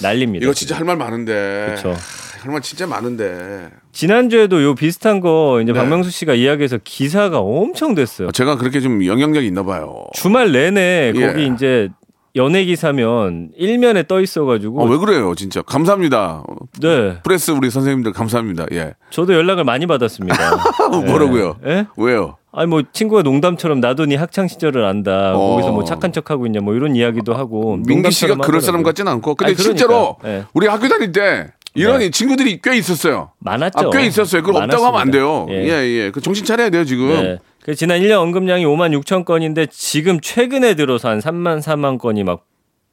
난립니다. 0.00 0.44
이거 0.44 0.54
진짜 0.54 0.76
할 0.76 0.84
말 0.86 0.96
많은데. 0.96 1.74
그쵸. 1.74 1.94
할 2.38 2.50
말 2.52 2.60
진짜 2.62 2.86
많은데. 2.86 3.68
지난주에도 3.92 4.62
요 4.62 4.74
비슷한 4.74 5.20
거 5.20 5.60
이제 5.62 5.72
네. 5.72 5.78
박명수 5.78 6.10
씨가 6.10 6.34
이야기해서 6.34 6.78
기사가 6.82 7.40
엄청 7.40 7.94
됐어요. 7.94 8.30
제가 8.32 8.56
그렇게 8.56 8.80
좀 8.80 9.04
영향력이 9.04 9.46
있나 9.46 9.62
봐요. 9.64 10.04
주말 10.14 10.52
내내 10.52 11.12
예. 11.14 11.26
거기 11.26 11.46
이제 11.54 11.88
연예 12.36 12.64
기사면 12.64 13.50
일면에 13.56 14.04
떠 14.06 14.20
있어가지고 14.20 14.82
어, 14.82 14.86
왜 14.86 14.96
그래요, 14.98 15.34
진짜. 15.34 15.62
감사합니다. 15.62 16.44
네 16.80 17.18
프레스 17.24 17.50
우리 17.50 17.70
선생님들 17.70 18.12
감사합니다. 18.12 18.66
예. 18.72 18.94
저도 19.10 19.34
연락을 19.34 19.64
많이 19.64 19.86
받았습니다. 19.86 20.36
뭐라고요? 21.06 21.56
예? 21.66 21.86
왜요? 21.96 22.36
아니 22.50 22.66
뭐 22.66 22.82
친구가 22.92 23.22
농담처럼 23.22 23.80
나도 23.80 24.06
네 24.06 24.16
학창 24.16 24.48
시절을 24.48 24.84
안다. 24.84 25.34
어. 25.34 25.50
거기서 25.52 25.72
뭐 25.72 25.84
착한 25.84 26.12
척하고 26.12 26.46
있냐 26.46 26.60
뭐 26.60 26.74
이런 26.74 26.96
이야기도 26.96 27.34
하고. 27.34 27.76
민기 27.86 28.10
씨가 28.10 28.36
그럴 28.36 28.60
사람. 28.60 28.82
같지는 28.82 29.10
않고 29.12 29.34
근데 29.34 29.50
아니, 29.50 29.56
그러니까. 29.56 29.78
실제로 29.78 30.16
예. 30.24 30.44
우리 30.54 30.66
학교 30.66 30.88
다닐 30.88 31.12
때 31.12 31.48
이런 31.78 31.98
네. 32.00 32.10
친구들이 32.10 32.60
꽤 32.62 32.76
있었어요. 32.76 33.32
많았죠. 33.38 33.88
아, 33.88 33.90
꽤 33.90 34.06
있었어요. 34.06 34.42
그걸 34.42 34.62
없다고 34.64 34.86
하면 34.86 35.00
안 35.00 35.10
돼요. 35.10 35.46
많았습니다. 35.46 35.82
예, 35.82 35.86
예. 35.86 36.10
그 36.10 36.20
정신 36.20 36.44
차려야 36.44 36.70
돼요, 36.70 36.84
지금. 36.84 37.08
네. 37.08 37.38
그 37.62 37.74
지난 37.74 38.00
1년 38.00 38.20
언급량이 38.20 38.64
5만 38.64 38.98
6천 39.00 39.24
건인데 39.24 39.66
지금 39.70 40.20
최근에 40.20 40.74
들어서 40.74 41.08
한 41.08 41.20
3만 41.20 41.60
4만 41.60 41.98
건이 41.98 42.24
막 42.24 42.46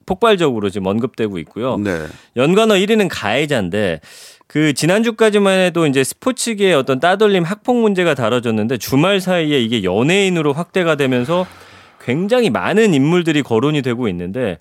폭발적으로 0.06 0.70
지금 0.70 0.88
언급되고 0.88 1.38
있고요. 1.39 1.77
네. 1.77 2.04
연관어 2.36 2.75
1위는 2.75 3.08
가해자인데 3.10 4.01
그 4.48 4.74
지난주까지만 4.74 5.60
해도 5.60 5.88
이제 5.88 6.04
스포츠계의 6.04 6.75
어떤 6.75 7.00
따돌림 7.00 7.44
학폭 7.44 7.77
문제가 7.77 8.13
다뤄졌는데 8.13 8.77
주말 8.77 9.20
사이에 9.20 9.60
이게 9.60 9.84
연예인으로 9.84 10.54
확대가 10.54 10.96
되면서 10.96 11.48
굉장히 12.04 12.51
많은 12.51 12.94
인물들이 12.94 13.42
거론이 13.42 13.82
되고 13.82 14.08
있는데 14.08 14.60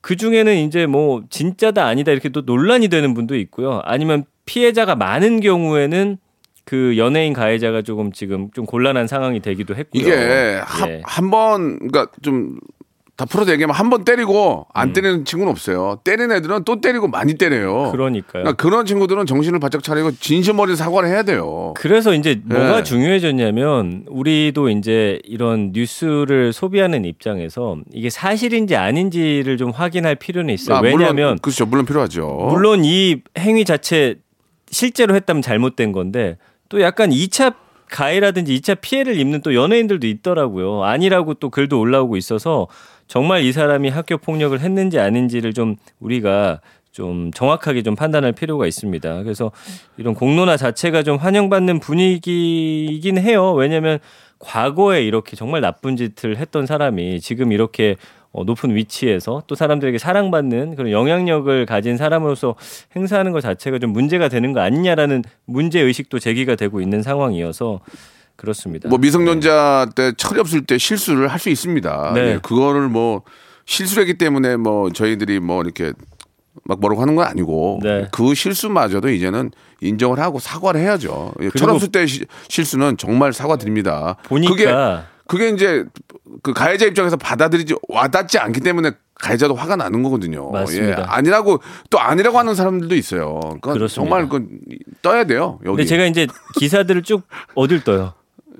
그 0.00 0.16
중에는 0.16 0.56
이제 0.56 0.86
뭐 0.86 1.22
진짜다 1.30 1.84
아니다 1.86 2.12
이렇게 2.12 2.28
또 2.28 2.42
논란이 2.42 2.88
되는 2.88 3.14
분도 3.14 3.36
있고요. 3.36 3.80
아니면 3.84 4.24
피해자가 4.46 4.94
많은 4.96 5.40
경우에는 5.40 6.18
그 6.64 6.96
연예인 6.96 7.32
가해자가 7.32 7.82
조금 7.82 8.12
지금 8.12 8.50
좀 8.52 8.64
곤란한 8.64 9.06
상황이 9.06 9.40
되기도 9.40 9.74
했고요. 9.74 10.00
이게 10.00 10.12
예. 10.12 10.62
한번 11.04 11.78
그러니까 11.78 12.06
좀 12.22 12.58
다 13.20 13.26
풀어서 13.26 13.52
얘기하면 13.52 13.76
한 13.76 13.90
번 13.90 14.04
때리고 14.04 14.66
안 14.72 14.92
때리는 14.94 15.24
친구는 15.26 15.50
없어요. 15.50 15.98
때리는 16.04 16.34
애들은 16.36 16.64
또 16.64 16.80
때리고 16.80 17.06
많이 17.08 17.34
때려요. 17.34 17.86
음. 17.88 17.92
그러니까요. 17.92 18.44
그러니까 18.44 18.52
그런 18.54 18.86
친구들은 18.86 19.26
정신을 19.26 19.58
바짝 19.58 19.82
차리고 19.82 20.12
진심 20.12 20.58
어린 20.60 20.74
사과를 20.76 21.08
해야 21.08 21.22
돼요. 21.24 21.74
그래서 21.76 22.14
이제 22.14 22.40
뭐가 22.44 22.76
네. 22.78 22.82
중요해졌냐면 22.84 24.04
우리도 24.08 24.70
이제 24.70 25.20
이런 25.24 25.72
뉴스를 25.74 26.52
소비하는 26.54 27.04
입장에서 27.04 27.78
이게 27.92 28.08
사실인지 28.08 28.76
아닌지를 28.76 29.58
좀 29.58 29.70
확인할 29.70 30.14
필요는 30.14 30.54
있어요. 30.54 30.78
아, 30.78 30.80
왜냐하면 30.80 31.14
물론, 31.14 31.38
그렇죠. 31.42 31.66
물론 31.66 31.84
필요하죠. 31.84 32.48
물론 32.50 32.84
이 32.84 33.16
행위 33.36 33.64
자체 33.66 34.14
실제로 34.70 35.14
했다면 35.16 35.42
잘못된 35.42 35.92
건데 35.92 36.38
또 36.68 36.80
약간 36.80 37.10
2차 37.10 37.54
가해라든지 37.90 38.56
2차 38.60 38.78
피해를 38.80 39.18
입는 39.18 39.40
또 39.42 39.52
연예인들도 39.54 40.06
있더라고요. 40.06 40.84
아니라고 40.84 41.34
또 41.34 41.50
글도 41.50 41.78
올라오고 41.80 42.16
있어서 42.16 42.68
정말 43.10 43.42
이 43.42 43.50
사람이 43.50 43.88
학교 43.88 44.16
폭력을 44.18 44.58
했는지 44.60 45.00
아닌지를 45.00 45.52
좀 45.52 45.74
우리가 45.98 46.60
좀 46.92 47.32
정확하게 47.32 47.82
좀 47.82 47.96
판단할 47.96 48.30
필요가 48.30 48.68
있습니다. 48.68 49.24
그래서 49.24 49.50
이런 49.96 50.14
공론화 50.14 50.56
자체가 50.56 51.02
좀 51.02 51.16
환영받는 51.16 51.80
분위기이긴 51.80 53.18
해요. 53.18 53.52
왜냐하면 53.54 53.98
과거에 54.38 55.02
이렇게 55.02 55.34
정말 55.34 55.60
나쁜 55.60 55.96
짓을 55.96 56.36
했던 56.36 56.66
사람이 56.66 57.20
지금 57.20 57.50
이렇게 57.50 57.96
어, 58.30 58.44
높은 58.44 58.76
위치에서 58.76 59.42
또 59.48 59.56
사람들에게 59.56 59.98
사랑받는 59.98 60.76
그런 60.76 60.92
영향력을 60.92 61.66
가진 61.66 61.96
사람으로서 61.96 62.54
행사하는 62.94 63.32
것 63.32 63.40
자체가 63.40 63.80
좀 63.80 63.90
문제가 63.90 64.28
되는 64.28 64.52
거 64.52 64.60
아니냐라는 64.60 65.24
문제 65.46 65.80
의식도 65.80 66.20
제기가 66.20 66.54
되고 66.54 66.80
있는 66.80 67.02
상황이어서 67.02 67.80
그렇습니다. 68.40 68.88
뭐 68.88 68.98
미성년자 68.98 69.90
때 69.94 70.12
철이 70.16 70.40
없을 70.40 70.64
때 70.64 70.78
실수를 70.78 71.28
할 71.28 71.38
수 71.38 71.50
있습니다. 71.50 72.12
네. 72.14 72.20
예, 72.20 72.38
그거를 72.42 72.88
뭐 72.88 73.22
실수했기 73.66 74.14
때문에 74.14 74.56
뭐 74.56 74.90
저희들이 74.90 75.40
뭐 75.40 75.62
이렇게 75.62 75.92
막 76.64 76.80
뭐라고 76.80 77.02
하는 77.02 77.14
건 77.16 77.26
아니고 77.26 77.80
네. 77.82 78.08
그 78.12 78.34
실수마저도 78.34 79.10
이제는 79.10 79.50
인정을 79.80 80.18
하고 80.18 80.38
사과를 80.38 80.80
해야죠. 80.80 81.32
예, 81.40 81.48
그리고- 81.50 81.58
철 81.58 81.70
없을 81.70 81.88
때 81.92 82.06
시- 82.06 82.24
실수는 82.48 82.96
정말 82.96 83.32
사과드립니다. 83.32 84.16
보니까 84.24 84.50
그게 84.54 84.66
그게 85.26 85.48
이제 85.50 85.84
그 86.42 86.52
가해자 86.52 86.86
입장에서 86.86 87.16
받아들이지 87.16 87.74
와닿지 87.88 88.38
않기 88.38 88.60
때문에 88.60 88.92
가해자도 89.14 89.54
화가 89.54 89.76
나는 89.76 90.02
거거든요. 90.02 90.50
맞습니다. 90.50 91.00
예, 91.02 91.04
아니라고 91.06 91.60
또 91.90 92.00
아니라고 92.00 92.38
하는 92.38 92.54
사람들도 92.54 92.94
있어요. 92.96 93.38
그러니까 93.42 93.72
그렇습니다. 93.74 93.94
정말 93.94 94.28
그 94.28 94.48
떠야 95.02 95.24
돼요. 95.24 95.58
여기 95.64 95.76
근데 95.76 95.84
제가 95.84 96.04
이제 96.06 96.26
기사들을 96.58 97.02
쭉 97.02 97.22
어딜 97.54 97.84
떠요. 97.84 98.14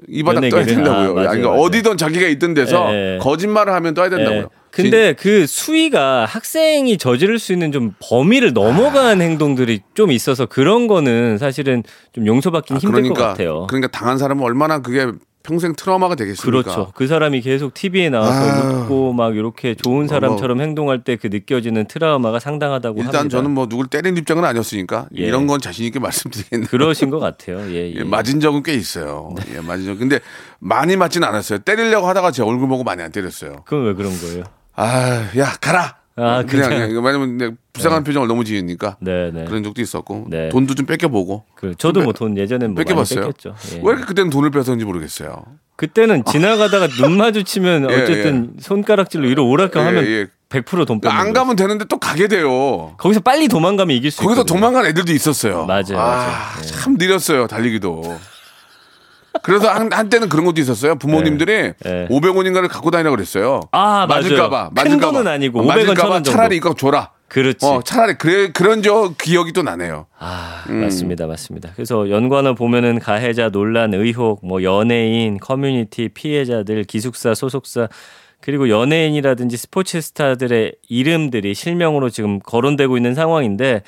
이 0.08 0.22
바닥 0.22 0.48
떠야. 0.48 0.64
된다고요. 0.64 1.10
아, 1.10 1.12
맞아요, 1.12 1.28
그러니까 1.28 1.48
맞아요. 1.50 1.60
어디든 1.62 1.96
자기가 1.96 2.26
있던 2.28 2.54
데서 2.54 2.88
예, 2.92 3.14
예. 3.14 3.18
거짓말을 3.18 3.72
하면 3.72 3.94
떠야 3.94 4.08
된다고요. 4.10 4.40
예. 4.40 4.46
근데 4.70 5.14
그 5.14 5.46
수위가 5.46 6.26
학생이 6.26 6.96
저지를 6.96 7.38
수 7.40 7.52
있는 7.52 7.72
좀 7.72 7.94
범위를 8.00 8.52
넘어간 8.52 9.20
행동들이 9.20 9.80
좀 9.94 10.12
있어서 10.12 10.46
그런 10.46 10.86
거는 10.86 11.38
사실은 11.38 11.82
좀 12.12 12.26
용서받기는 12.26 12.76
아, 12.76 12.80
힘들 12.80 13.02
그러니까 13.02 13.14
것 13.20 13.28
같아요. 13.28 13.66
그러니까 13.68 13.88
당한 13.90 14.16
사람은 14.16 14.44
얼마나 14.44 14.80
그게 14.80 15.08
평생 15.42 15.74
트라우마가 15.74 16.16
되겠습니까? 16.16 16.62
그렇죠. 16.62 16.92
그 16.94 17.06
사람이 17.06 17.40
계속 17.40 17.72
TV에 17.72 18.10
나와서 18.10 18.32
아유. 18.40 18.82
웃고 18.82 19.12
막 19.14 19.36
이렇게 19.36 19.74
좋은 19.74 20.06
사람처럼 20.06 20.60
행동할 20.60 21.02
때 21.02 21.16
그 21.16 21.28
느껴지는 21.28 21.86
트라우마가 21.86 22.38
상당하다고 22.40 22.98
일단 23.00 23.14
합니다. 23.14 23.36
저는 23.38 23.50
뭐 23.52 23.66
누굴 23.66 23.86
때린 23.86 24.16
입장은 24.16 24.44
아니었으니까 24.44 25.06
예. 25.18 25.22
이런 25.22 25.46
건 25.46 25.60
자신 25.60 25.86
있게 25.86 25.98
말씀드리겠네요. 25.98 26.68
그러신 26.68 27.10
것 27.10 27.18
같아요. 27.20 27.58
예, 27.70 27.90
예. 27.90 27.94
예, 27.96 28.04
맞은 28.04 28.40
적은 28.40 28.62
꽤 28.62 28.74
있어요. 28.74 29.34
네. 29.36 29.56
예, 29.56 29.60
맞은 29.60 29.86
적. 29.86 29.98
근데 29.98 30.20
많이 30.58 30.96
맞지는 30.96 31.26
않았어요. 31.26 31.60
때리려고 31.60 32.06
하다가 32.06 32.30
제 32.32 32.42
얼굴 32.42 32.68
보고 32.68 32.84
많이 32.84 33.02
안 33.02 33.10
때렸어요. 33.12 33.62
그건 33.64 33.86
왜 33.86 33.94
그런 33.94 34.12
거예요? 34.20 34.44
아, 34.76 35.30
야 35.38 35.52
가라. 35.60 35.99
아, 36.16 36.42
그냥, 36.46 36.68
그냥. 36.68 36.88
그냥 36.88 37.04
왜냐면 37.04 37.36
내가 37.38 37.52
불쌍한 37.72 38.04
표정을 38.04 38.28
너무 38.28 38.44
지으니까 38.44 38.96
네, 39.00 39.30
네. 39.32 39.44
그런 39.44 39.62
적도 39.62 39.80
있었고 39.80 40.26
네. 40.28 40.48
돈도 40.50 40.74
좀 40.74 40.84
뺏겨보고 40.86 41.44
그 41.54 41.74
저도 41.76 42.02
뭐 42.02 42.12
돈 42.12 42.36
예전엔 42.36 42.74
뭐 42.74 42.82
뺏겨봤어요. 42.84 43.30
예. 43.72 43.76
왜 43.76 43.80
이렇게 43.92 44.04
그때는 44.04 44.28
돈을 44.30 44.50
뺏었는지 44.50 44.84
모르겠어요. 44.84 45.44
그때는 45.76 46.24
지나가다가 46.26 46.88
눈 46.88 47.16
마주치면 47.16 47.88
예, 47.90 48.02
어쨌든 48.02 48.54
손가락질로 48.60 49.28
위로 49.28 49.48
오락가하면 49.48 50.04
예, 50.04 50.08
예. 50.10 50.26
100%돈 50.50 51.00
뺏는 51.00 51.16
안. 51.16 51.32
가면 51.32 51.54
되는데 51.56 51.84
또 51.86 51.96
가게 51.98 52.26
돼요. 52.28 52.92
거기서 52.98 53.20
빨리 53.20 53.46
도망가면 53.48 53.96
이길 53.96 54.10
수 54.10 54.20
거기서 54.20 54.40
있거든요. 54.42 54.56
도망간 54.58 54.84
애들도 54.86 55.12
있었어요. 55.12 55.64
맞아요, 55.64 55.84
아, 55.92 55.94
맞아요. 55.96 56.60
네. 56.60 56.66
참 56.66 56.96
느렸어요, 56.98 57.46
달리기도. 57.46 58.18
그래서 59.42 59.68
한, 59.68 59.92
한때는 59.92 60.28
그런 60.28 60.44
것도 60.44 60.60
있었어요. 60.60 60.96
부모님들이 60.96 61.72
네. 61.78 62.08
500원인가를 62.08 62.68
갖고 62.68 62.90
다니라고 62.90 63.16
그랬어요. 63.16 63.60
아, 63.72 64.06
맞을까봐. 64.08 64.68
큰 64.70 64.74
맞을까봐. 64.74 65.12
돈은 65.12 65.30
아니고 65.30 65.60
어, 65.60 65.62
500원, 65.62 65.66
맞을까봐 65.66 66.08
1000원 66.08 66.12
정도. 66.12 66.30
차라리 66.30 66.56
이거 66.56 66.74
줘라. 66.74 67.10
그렇지. 67.28 67.64
어, 67.64 67.80
차라리 67.82 68.14
그래, 68.14 68.50
그런 68.50 68.82
저 68.82 69.12
기억이 69.16 69.52
또 69.52 69.62
나네요. 69.62 70.06
아, 70.18 70.64
음. 70.68 70.80
맞습니다. 70.80 71.26
맞습니다. 71.28 71.70
그래서 71.76 72.10
연관어 72.10 72.54
보면은 72.54 72.98
가해자 72.98 73.50
논란 73.50 73.94
의혹 73.94 74.44
뭐 74.44 74.62
연예인, 74.64 75.38
커뮤니티 75.38 76.08
피해자들, 76.08 76.82
기숙사 76.84 77.34
소속사 77.34 77.88
그리고 78.40 78.68
연예인이라든지 78.68 79.56
스포츠 79.56 80.00
스타들의 80.00 80.72
이름들이 80.88 81.54
실명으로 81.54 82.10
지금 82.10 82.40
거론되고 82.40 82.96
있는 82.96 83.14
상황인데 83.14 83.82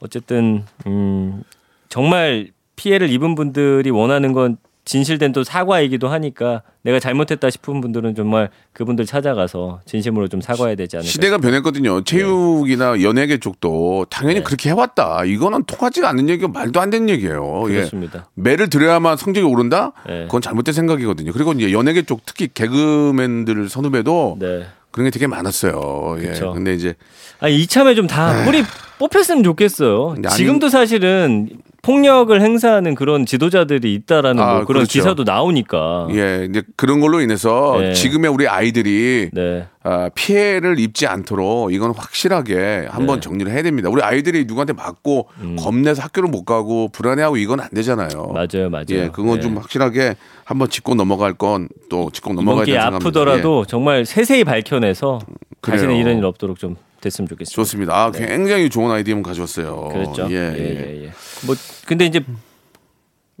어쨌든 0.00 0.64
음 0.86 1.42
정말 1.88 2.48
피해를 2.80 3.10
입은 3.10 3.34
분들이 3.34 3.90
원하는 3.90 4.32
건 4.32 4.56
진실된 4.86 5.32
또 5.32 5.44
사과이기도 5.44 6.08
하니까 6.08 6.62
내가 6.80 6.98
잘못했다 6.98 7.50
싶은 7.50 7.82
분들은 7.82 8.14
정말 8.14 8.48
그분들 8.72 9.04
찾아가서 9.04 9.80
진심으로 9.84 10.28
좀 10.28 10.40
사과해야 10.40 10.76
되지 10.76 10.96
않을까. 10.96 11.06
시대가 11.06 11.36
변했거든요. 11.36 12.02
체육이나 12.04 13.02
연예계 13.02 13.36
쪽도 13.36 14.06
당연히 14.08 14.36
네. 14.36 14.42
그렇게 14.42 14.70
해왔다. 14.70 15.26
이거는 15.26 15.64
통하지가 15.64 16.08
않는 16.08 16.30
얘기가 16.30 16.48
말도 16.48 16.80
안 16.80 16.88
되는 16.88 17.10
얘기예요. 17.10 17.64
예. 17.68 17.74
그렇습니다. 17.74 18.30
매를 18.32 18.70
들여야만 18.70 19.18
성적이 19.18 19.44
오른다? 19.46 19.92
네. 20.06 20.22
그건 20.22 20.40
잘못된 20.40 20.72
생각이거든요. 20.72 21.32
그리고 21.34 21.52
이제 21.52 21.70
연예계 21.70 22.02
쪽 22.02 22.22
특히 22.24 22.48
개그맨들 22.52 23.68
선후배도 23.68 24.38
네. 24.40 24.64
그런 24.90 25.04
게 25.04 25.10
되게 25.10 25.26
많았어요. 25.26 26.16
예. 26.20 26.28
그쵸. 26.28 26.52
근데 26.52 26.72
이제 26.72 26.94
아 27.40 27.48
이참에 27.48 27.94
좀다 27.94 28.46
뿌리 28.46 28.62
뽑혔으면 28.98 29.44
좋겠어요. 29.44 30.16
지금도 30.30 30.70
사실은 30.70 31.50
폭력을 31.82 32.38
행사하는 32.40 32.94
그런 32.94 33.24
지도자들이 33.26 33.94
있다라는 33.94 34.42
아, 34.42 34.46
뭐 34.56 34.64
그런 34.64 34.80
그렇죠. 34.80 34.92
기사도 34.92 35.24
나오니까. 35.24 36.08
예, 36.12 36.46
이제 36.48 36.62
그런 36.76 37.00
걸로 37.00 37.20
인해서 37.20 37.76
네. 37.80 37.92
지금의 37.94 38.30
우리 38.30 38.46
아이들이 38.46 39.30
네. 39.32 39.66
아, 39.82 40.10
피해를 40.14 40.78
입지 40.78 41.06
않도록 41.06 41.72
이건 41.72 41.92
확실하게 41.96 42.86
한번 42.90 43.16
네. 43.16 43.20
정리를 43.20 43.50
해야 43.50 43.62
됩니다. 43.62 43.88
우리 43.88 44.02
아이들이 44.02 44.44
누구한테 44.44 44.74
맞고 44.74 45.28
겁내서 45.58 46.02
학교를 46.02 46.28
못 46.28 46.44
가고 46.44 46.88
불안해하고 46.92 47.38
이건 47.38 47.60
안 47.60 47.68
되잖아요. 47.70 48.08
음. 48.28 48.34
맞아요, 48.34 48.68
맞아요. 48.70 48.84
예, 48.90 49.08
그건 49.12 49.36
네. 49.36 49.40
좀 49.40 49.56
확실하게 49.56 50.16
한번 50.44 50.68
짚고 50.68 50.94
넘어갈 50.94 51.32
건 51.34 51.68
또 51.88 52.08
짚고 52.10 52.34
넘어가야 52.34 52.64
된다고 52.64 52.82
생각합니다. 52.82 52.96
아프더라도 53.08 53.64
정말 53.66 54.04
세세히 54.06 54.44
밝혀내서 54.44 55.18
그래요. 55.60 55.76
다시는 55.76 55.96
이런 55.96 56.18
일 56.18 56.24
없도록 56.24 56.58
좀 56.58 56.76
됐으면 57.00 57.26
예, 57.26 57.28
좋겠습니다. 57.30 57.54
좋습니다. 57.54 57.96
아, 57.96 58.10
굉장히 58.10 58.68
좋은 58.68 58.90
아이디어 58.90 59.20
가져왔어요. 59.22 59.88
네. 59.92 59.94
그렇죠. 59.94 60.28
예, 60.30 60.34
예, 60.34 60.58
예. 60.58 60.96
예, 60.98 61.04
예. 61.04 61.12
뭐 61.46 61.54
근데 61.86 62.06
이제 62.06 62.20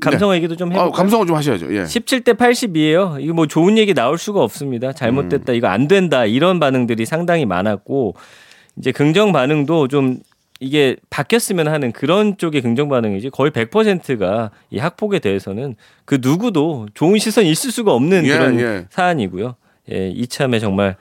감성 0.00 0.34
얘기도 0.34 0.56
좀 0.56 0.72
해볼까요? 0.72 0.88
아, 0.88 0.92
감성을 0.92 1.26
좀 1.26 1.36
하셔야죠. 1.36 1.74
예. 1.74 1.82
17대 1.84 2.36
80이에요. 2.36 3.22
이거 3.22 3.34
뭐 3.34 3.46
좋은 3.46 3.78
얘기 3.78 3.94
나올 3.94 4.18
수가 4.18 4.42
없습니다. 4.42 4.88
음. 4.88 4.92
잘못됐다. 4.94 5.52
이거 5.52 5.68
안 5.68 5.88
된다. 5.88 6.24
이런 6.24 6.58
반응들이 6.58 7.04
상당히 7.06 7.44
많았고 7.44 8.14
이제 8.76 8.92
긍정 8.92 9.32
반응도 9.32 9.88
좀 9.88 10.20
이게 10.58 10.96
바뀌었으면 11.08 11.68
하는 11.68 11.90
그런 11.90 12.36
쪽의 12.36 12.60
긍정 12.60 12.88
반응이지 12.88 13.30
거의 13.30 13.50
100%가 13.50 14.50
이 14.70 14.78
학폭에 14.78 15.18
대해서는 15.18 15.76
그 16.04 16.18
누구도 16.20 16.88
좋은 16.92 17.18
시선이 17.18 17.50
있을 17.50 17.70
수가 17.70 17.92
없는 17.92 18.26
예, 18.26 18.28
그런 18.28 18.60
예. 18.60 18.86
사안이고요. 18.90 19.54
예, 19.92 20.08
이참에 20.10 20.58
정말 20.60 20.96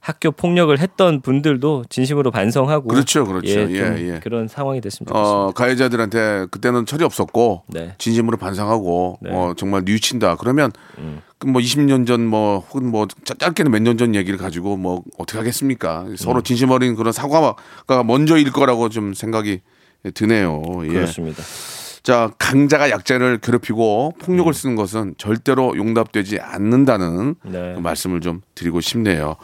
학교 0.00 0.30
폭력을 0.32 0.76
했던 0.78 1.20
분들도 1.20 1.84
진심으로 1.90 2.30
반성하고 2.30 2.88
그렇죠, 2.88 3.26
그렇죠. 3.26 3.48
예, 3.48 3.66
좀 3.66 3.74
예, 3.98 4.14
예. 4.14 4.20
그런 4.22 4.48
상황이 4.48 4.80
됐으면 4.80 5.08
좋겠습니다. 5.08 5.30
어, 5.30 5.52
가해자들한테 5.52 6.46
그때는 6.50 6.86
철이 6.86 7.04
없었고 7.04 7.64
네. 7.68 7.94
진심으로 7.98 8.38
반성하고 8.38 9.18
네. 9.20 9.30
어, 9.32 9.52
정말 9.56 9.82
뉘우친다. 9.84 10.36
그러면 10.36 10.72
음. 10.98 11.20
그뭐 11.38 11.54
20년 11.60 12.06
전 12.06 12.20
뭐 12.26 12.58
혹은 12.60 12.90
뭐 12.90 13.06
짧- 13.24 13.38
짧게는 13.38 13.70
몇 13.70 13.82
년 13.82 13.98
전 13.98 14.14
얘기를 14.14 14.38
가지고 14.38 14.76
뭐 14.78 15.02
어떻게 15.18 15.38
하겠습니까? 15.38 16.02
음. 16.02 16.16
서로 16.16 16.42
진심 16.42 16.70
어린 16.70 16.94
그런 16.96 17.12
사과가 17.12 17.54
먼저일 18.04 18.50
거라고 18.52 18.88
좀 18.88 19.12
생각이 19.14 19.60
드네요. 20.14 20.62
예. 20.84 20.88
그렇습니다. 20.88 21.42
자, 22.02 22.30
강자가 22.38 22.88
약자를 22.88 23.38
괴롭히고 23.38 24.14
음. 24.16 24.18
폭력을 24.18 24.52
쓰는 24.54 24.74
것은 24.76 25.14
절대로 25.18 25.76
용납되지 25.76 26.40
않는다는 26.40 27.34
네. 27.44 27.74
그 27.74 27.80
말씀을 27.80 28.22
좀 28.22 28.40
드리고 28.54 28.80
싶네요. 28.80 29.36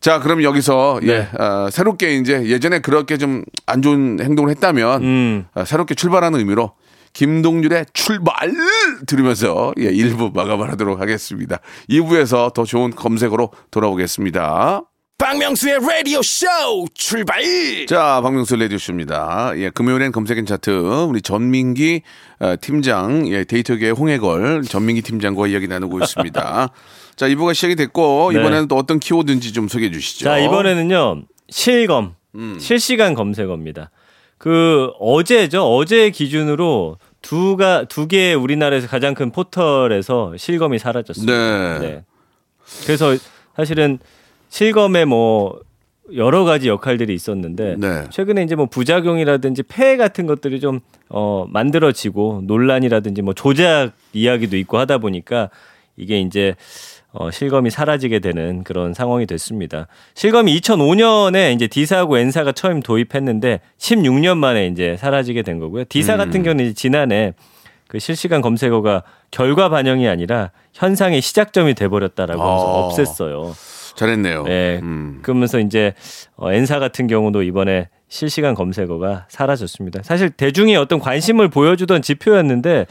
자, 0.00 0.20
그럼 0.20 0.42
여기서 0.42 1.00
네. 1.02 1.08
예, 1.08 1.42
어, 1.42 1.68
새롭게 1.70 2.16
이제 2.16 2.44
예전에 2.46 2.78
그렇게 2.80 3.16
좀 3.16 3.44
안 3.68 3.82
좋은 3.82 4.18
행동을 4.20 4.50
했다면 4.50 5.02
음. 5.02 5.44
어, 5.54 5.64
새롭게 5.64 5.94
출발하는 5.94 6.38
의미로 6.38 6.72
김동률의 7.12 7.86
출발 7.92 8.50
들으면서 9.06 9.72
예, 9.78 9.90
1부 9.90 10.34
마감하도록 10.34 10.98
하겠습니다. 11.00 11.58
2부에서 11.90 12.52
더 12.54 12.64
좋은 12.64 12.90
검색으로 12.90 13.50
돌아오겠습니다. 13.70 14.82
박명수의 15.18 15.80
라디오 15.80 16.22
쇼 16.22 16.46
출발 16.94 17.42
자, 17.88 18.20
박명수 18.22 18.56
레디오 18.56 18.78
쇼입니다. 18.78 19.52
예, 19.56 19.68
금요일엔 19.68 20.12
검색엔 20.12 20.46
차트, 20.46 20.70
우리 21.08 21.20
전민기 21.20 22.02
어, 22.38 22.54
팀장, 22.60 23.28
예, 23.28 23.44
데이터계의 23.44 23.92
홍해걸 23.92 24.62
전민기 24.62 25.02
팀장과 25.02 25.48
이야기 25.48 25.66
나누고 25.68 25.98
있습니다. 26.00 26.68
자, 27.18 27.28
2부가 27.28 27.52
시작이 27.52 27.74
됐고, 27.74 28.30
네. 28.32 28.38
이번에는 28.38 28.68
또 28.68 28.76
어떤 28.76 29.00
키워드인지 29.00 29.52
좀 29.52 29.66
소개해 29.66 29.90
주시죠. 29.90 30.24
자, 30.24 30.38
이번에는요. 30.38 31.22
실검. 31.48 32.14
음. 32.36 32.58
실시간 32.60 33.14
검색어입니다. 33.14 33.90
그 34.38 34.92
어제죠. 35.00 35.64
어제 35.64 36.10
기준으로 36.10 36.98
두가 37.20 37.86
두 37.86 38.06
개의 38.06 38.36
우리나라에서 38.36 38.86
가장 38.86 39.14
큰 39.14 39.32
포털에서 39.32 40.36
실검이 40.36 40.78
사라졌습니다. 40.78 41.78
네. 41.80 42.04
그래서 42.84 43.16
사실은 43.56 43.98
실검에 44.48 45.04
뭐 45.04 45.58
여러 46.14 46.44
가지 46.44 46.68
역할들이 46.68 47.12
있었는데 47.12 47.74
네. 47.78 48.04
최근에 48.10 48.44
이제 48.44 48.54
뭐 48.54 48.66
부작용이라든지 48.66 49.64
폐해 49.64 49.96
같은 49.96 50.26
것들이 50.26 50.60
좀 50.60 50.78
어, 51.08 51.46
만들어지고 51.48 52.42
논란이라든지 52.44 53.22
뭐 53.22 53.34
조작 53.34 53.90
이야기도 54.12 54.56
있고 54.56 54.78
하다 54.78 54.98
보니까 54.98 55.50
이게 55.96 56.20
이제 56.20 56.54
어, 57.18 57.32
실검이 57.32 57.70
사라지게 57.70 58.20
되는 58.20 58.62
그런 58.62 58.94
상황이 58.94 59.26
됐습니다. 59.26 59.88
실검이 60.14 60.56
2005년에 60.60 61.52
이제 61.52 61.66
D사하고 61.66 62.16
N사가 62.16 62.52
처음 62.52 62.80
도입했는데 62.80 63.60
16년 63.76 64.38
만에 64.38 64.68
이제 64.68 64.96
사라지게 64.96 65.42
된 65.42 65.58
거고요. 65.58 65.84
D사 65.88 66.14
음. 66.14 66.18
같은 66.18 66.44
경우는 66.44 66.76
지난해 66.76 67.32
그 67.88 67.98
실시간 67.98 68.40
검색어가 68.40 69.02
결과 69.32 69.68
반영이 69.68 70.06
아니라 70.06 70.52
현상의 70.74 71.20
시작점이 71.20 71.74
돼버렸다라고 71.74 72.40
해서 72.40 72.52
어. 72.52 72.88
없앴어요. 72.88 73.96
잘했네요. 73.96 74.44
네. 74.44 74.78
음. 74.80 75.18
그러면서 75.22 75.58
이제 75.58 75.94
어, 76.36 76.52
N사 76.52 76.78
같은 76.78 77.08
경우도 77.08 77.42
이번에 77.42 77.88
실시간 78.06 78.54
검색어가 78.54 79.26
사라졌습니다. 79.28 80.02
사실 80.04 80.30
대중이 80.30 80.76
어떤 80.76 81.00
관심을 81.00 81.48
보여주던 81.48 82.00
지표였는데 82.00 82.86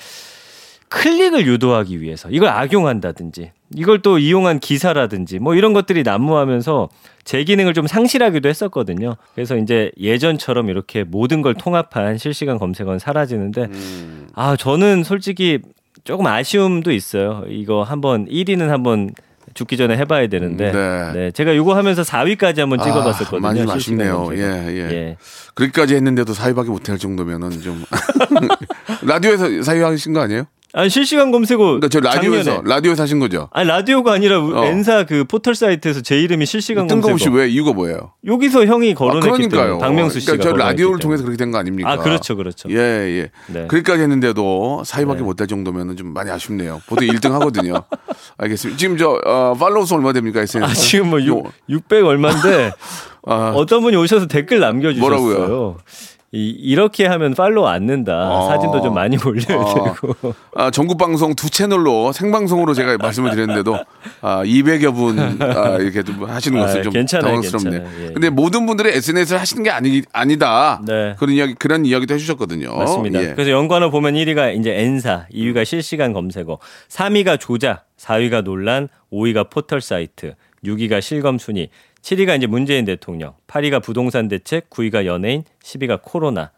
클릭을 0.89 1.47
유도하기 1.47 2.01
위해서 2.01 2.27
이걸 2.29 2.49
악용한다든지 2.49 3.51
이걸 3.75 4.01
또 4.01 4.17
이용한 4.17 4.59
기사라든지 4.59 5.39
뭐 5.39 5.55
이런 5.55 5.73
것들이 5.73 6.03
난무하면서 6.03 6.89
제 7.23 7.43
기능을 7.43 7.73
좀 7.73 7.87
상실하기도 7.87 8.47
했었거든요. 8.47 9.17
그래서 9.35 9.57
이제 9.57 9.91
예전처럼 9.99 10.69
이렇게 10.69 11.03
모든 11.03 11.41
걸 11.41 11.53
통합한 11.53 12.17
실시간 12.17 12.57
검색어는 12.57 12.99
사라지는데 12.99 13.63
음. 13.63 14.27
아 14.33 14.55
저는 14.55 15.03
솔직히 15.03 15.59
조금 16.05 16.25
아쉬움도 16.27 16.91
있어요. 16.91 17.43
이거 17.49 17.83
한번 17.83 18.27
1위는 18.27 18.67
한번 18.67 19.11
죽기 19.53 19.75
전에 19.75 19.97
해봐야 19.97 20.27
되는데 20.27 20.71
네. 20.71 21.11
네. 21.13 21.31
제가 21.31 21.51
이거 21.51 21.75
하면서 21.75 22.03
4위까지 22.03 22.59
한번 22.59 22.79
아, 22.79 22.83
찍어봤었거든요. 22.83 23.41
많이 23.41 23.59
실시간 23.59 23.75
아쉽네요. 23.75 24.29
예, 24.33 24.67
예. 24.69 24.91
예. 24.91 25.17
그렇게까지 25.55 25.95
했는데도 25.95 26.33
사위밖에 26.33 26.69
못할 26.69 26.97
정도면은 26.97 27.49
좀 27.61 27.83
라디오에서 29.03 29.63
사위하신 29.63 30.13
거 30.13 30.21
아니에요? 30.21 30.45
아니 30.77 30.91
실시간 30.91 31.31
검색어 31.31 31.57
그러니까 31.57 31.87
저 31.89 31.99
라디오에서 31.99 32.43
작년에. 32.51 32.69
라디오에서 32.69 33.01
하신 33.03 33.19
거죠? 33.19 33.49
아니 33.51 33.67
라디오가 33.67 34.13
아니라 34.13 34.39
어. 34.39 34.63
N사 34.65 35.05
그 35.05 35.23
포털 35.23 35.55
사이트에서 35.55 36.01
제 36.01 36.19
이름이 36.21 36.45
실시간 36.45 36.85
뜬금없이 36.85 37.25
검색어. 37.25 37.33
왜 37.35 37.49
이유가 37.49 37.73
뭐예요? 37.73 38.11
여기서 38.27 38.65
형이 38.65 38.91
아, 38.91 38.95
거론했기 38.95 39.29
그러니까요. 39.31 39.63
때문에 39.65 39.79
박명수 39.79 40.19
씨가 40.19 40.33
그러니까 40.37 40.51
저 40.51 40.55
라디오를. 40.67 40.99
통해서 40.99 41.23
그렇게 41.23 41.37
된 41.37 41.51
거 41.51 41.57
아닙니까? 41.57 41.89
아 41.91 41.97
그렇죠 41.97 42.35
그렇죠. 42.35 42.69
예, 42.69 42.75
예. 42.75 43.31
네. 43.47 43.65
그렇게까지 43.67 44.03
했는데도 44.03 44.83
사위밖에 44.85 45.19
네. 45.19 45.23
못할 45.25 45.47
정도면은 45.47 45.95
좀 45.97 46.13
많이 46.13 46.29
아쉽네요. 46.29 46.79
보통 46.87 47.07
1등 47.07 47.31
하거든요. 47.31 47.81
알겠습니다. 48.37 48.77
지금 48.77 48.97
저 48.97 49.19
어, 49.25 49.55
팔로우 49.59 49.85
수 49.87 49.95
얼마 49.95 50.13
됩니까? 50.13 50.41
SNS? 50.41 50.71
아 50.71 50.73
지금 50.75 51.09
뭐 51.09 51.19
요- 51.25 51.41
6, 51.69 51.87
600 51.89 52.05
얼마인데 52.05 52.71
아, 53.25 53.51
어떤 53.55 53.81
분이 53.81 53.95
오셔서 53.97 54.27
댓글 54.27 54.59
남겨주셨어요. 54.59 54.99
뭐라고요? 55.19 55.77
이, 56.33 56.49
이렇게 56.49 57.05
하면 57.05 57.33
팔로우 57.33 57.65
안 57.67 57.85
는다. 57.85 58.13
아. 58.13 58.47
사진도 58.49 58.81
좀 58.81 58.93
많이 58.93 59.15
올려야 59.23 59.59
아. 59.61 59.73
되고. 59.93 60.35
아, 60.55 60.69
전국 60.71 60.97
방송 60.97 61.35
두 61.35 61.49
채널로 61.49 62.11
생방송으로 62.11 62.73
제가 62.73 62.97
말씀을 63.01 63.31
드렸는데도 63.31 63.77
아, 64.21 64.43
200여 64.43 64.93
분 64.93 65.19
아, 65.41 65.77
이렇게 65.77 66.03
좀 66.03 66.23
하시는 66.25 66.59
것은 66.59 66.79
아, 66.79 66.83
좀 66.83 66.91
괜찮아요, 66.93 67.27
당황스럽네요. 67.27 67.81
괜찮아요. 67.83 68.07
예, 68.09 68.13
근데 68.13 68.29
모든 68.29 68.65
분들이 68.65 68.89
SNS를 68.89 69.39
하시는 69.39 69.63
게 69.63 69.69
아니 69.69 70.01
아니다. 70.11 70.81
네. 70.85 71.15
그런 71.17 71.33
이야기 71.33 71.53
그런 71.53 71.85
이야기도 71.85 72.13
해 72.13 72.17
주셨거든요. 72.17 72.75
맞습니다. 72.75 73.21
예. 73.21 73.33
그래서 73.33 73.51
연관어 73.51 73.89
보면 73.89 74.15
1위가 74.15 74.53
이제 74.59 74.73
N사, 74.73 75.27
2위가 75.33 75.63
실시간 75.63 76.11
검색어, 76.11 76.59
3위가 76.89 77.39
조작, 77.39 77.85
4위가 77.97 78.43
논란, 78.43 78.89
5위가 79.13 79.49
포털 79.49 79.79
사이트, 79.79 80.33
6위가 80.65 81.01
실검 81.01 81.37
순위, 81.37 81.69
7위가 82.07 82.37
이제 82.37 82.47
문재인 82.47 82.85
대통령, 82.85 83.33
8위가 83.47 83.83
부동산 83.83 84.29
대책, 84.29 84.69
9위가 84.69 85.05
연예인, 85.05 85.43
10위가 85.61 85.99
코로나. 86.01 86.51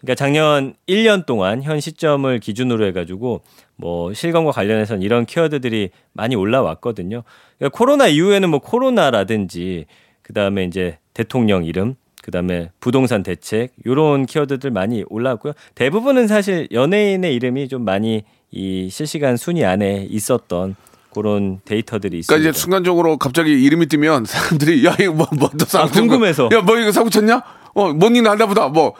그러니까 0.00 0.14
작년 0.14 0.74
1년 0.86 1.26
동안 1.26 1.64
현 1.64 1.80
시점을 1.80 2.38
기준으로 2.38 2.86
해가지고 2.86 3.40
뭐 3.74 4.14
실검과 4.14 4.52
관련해서는 4.52 5.02
이런 5.02 5.26
키워드들이 5.26 5.90
많이 6.12 6.36
올라왔거든요. 6.36 7.24
그러니까 7.58 7.76
코로나 7.76 8.06
이후에는 8.06 8.48
뭐 8.48 8.60
코로나라든지 8.60 9.86
그 10.22 10.32
다음에 10.32 10.62
이제 10.62 10.98
대통령 11.12 11.64
이름, 11.64 11.96
그 12.22 12.30
다음에 12.30 12.70
부동산 12.78 13.24
대책 13.24 13.72
이런 13.84 14.26
키워드들 14.26 14.70
많이 14.70 15.02
올라왔고요. 15.08 15.54
대부분은 15.74 16.28
사실 16.28 16.68
연예인의 16.70 17.34
이름이 17.34 17.66
좀 17.66 17.84
많이 17.84 18.22
이 18.52 18.88
실시간 18.90 19.36
순위 19.36 19.64
안에 19.64 20.06
있었던 20.08 20.76
그런 21.14 21.60
데이터들이 21.64 22.18
있습니다. 22.18 22.34
그러니까 22.34 22.50
이제 22.50 22.58
순간적으로 22.60 23.16
갑자기 23.18 23.52
이름이 23.62 23.86
뜨면 23.86 24.24
사람들이 24.26 24.84
야 24.84 24.94
이거 25.00 25.12
뭐뭐또 25.12 25.64
사고 25.66 25.84
아, 25.84 25.88
궁금해서. 25.90 26.48
야 26.52 26.60
뭐 26.62 26.78
이거 26.78 26.92
사고 26.92 27.08
쳤냐? 27.10 27.42
어 27.74 27.92
뭔 27.94 28.14
일 28.16 28.22
났나 28.24 28.46
보다. 28.46 28.68
뭐 28.68 28.94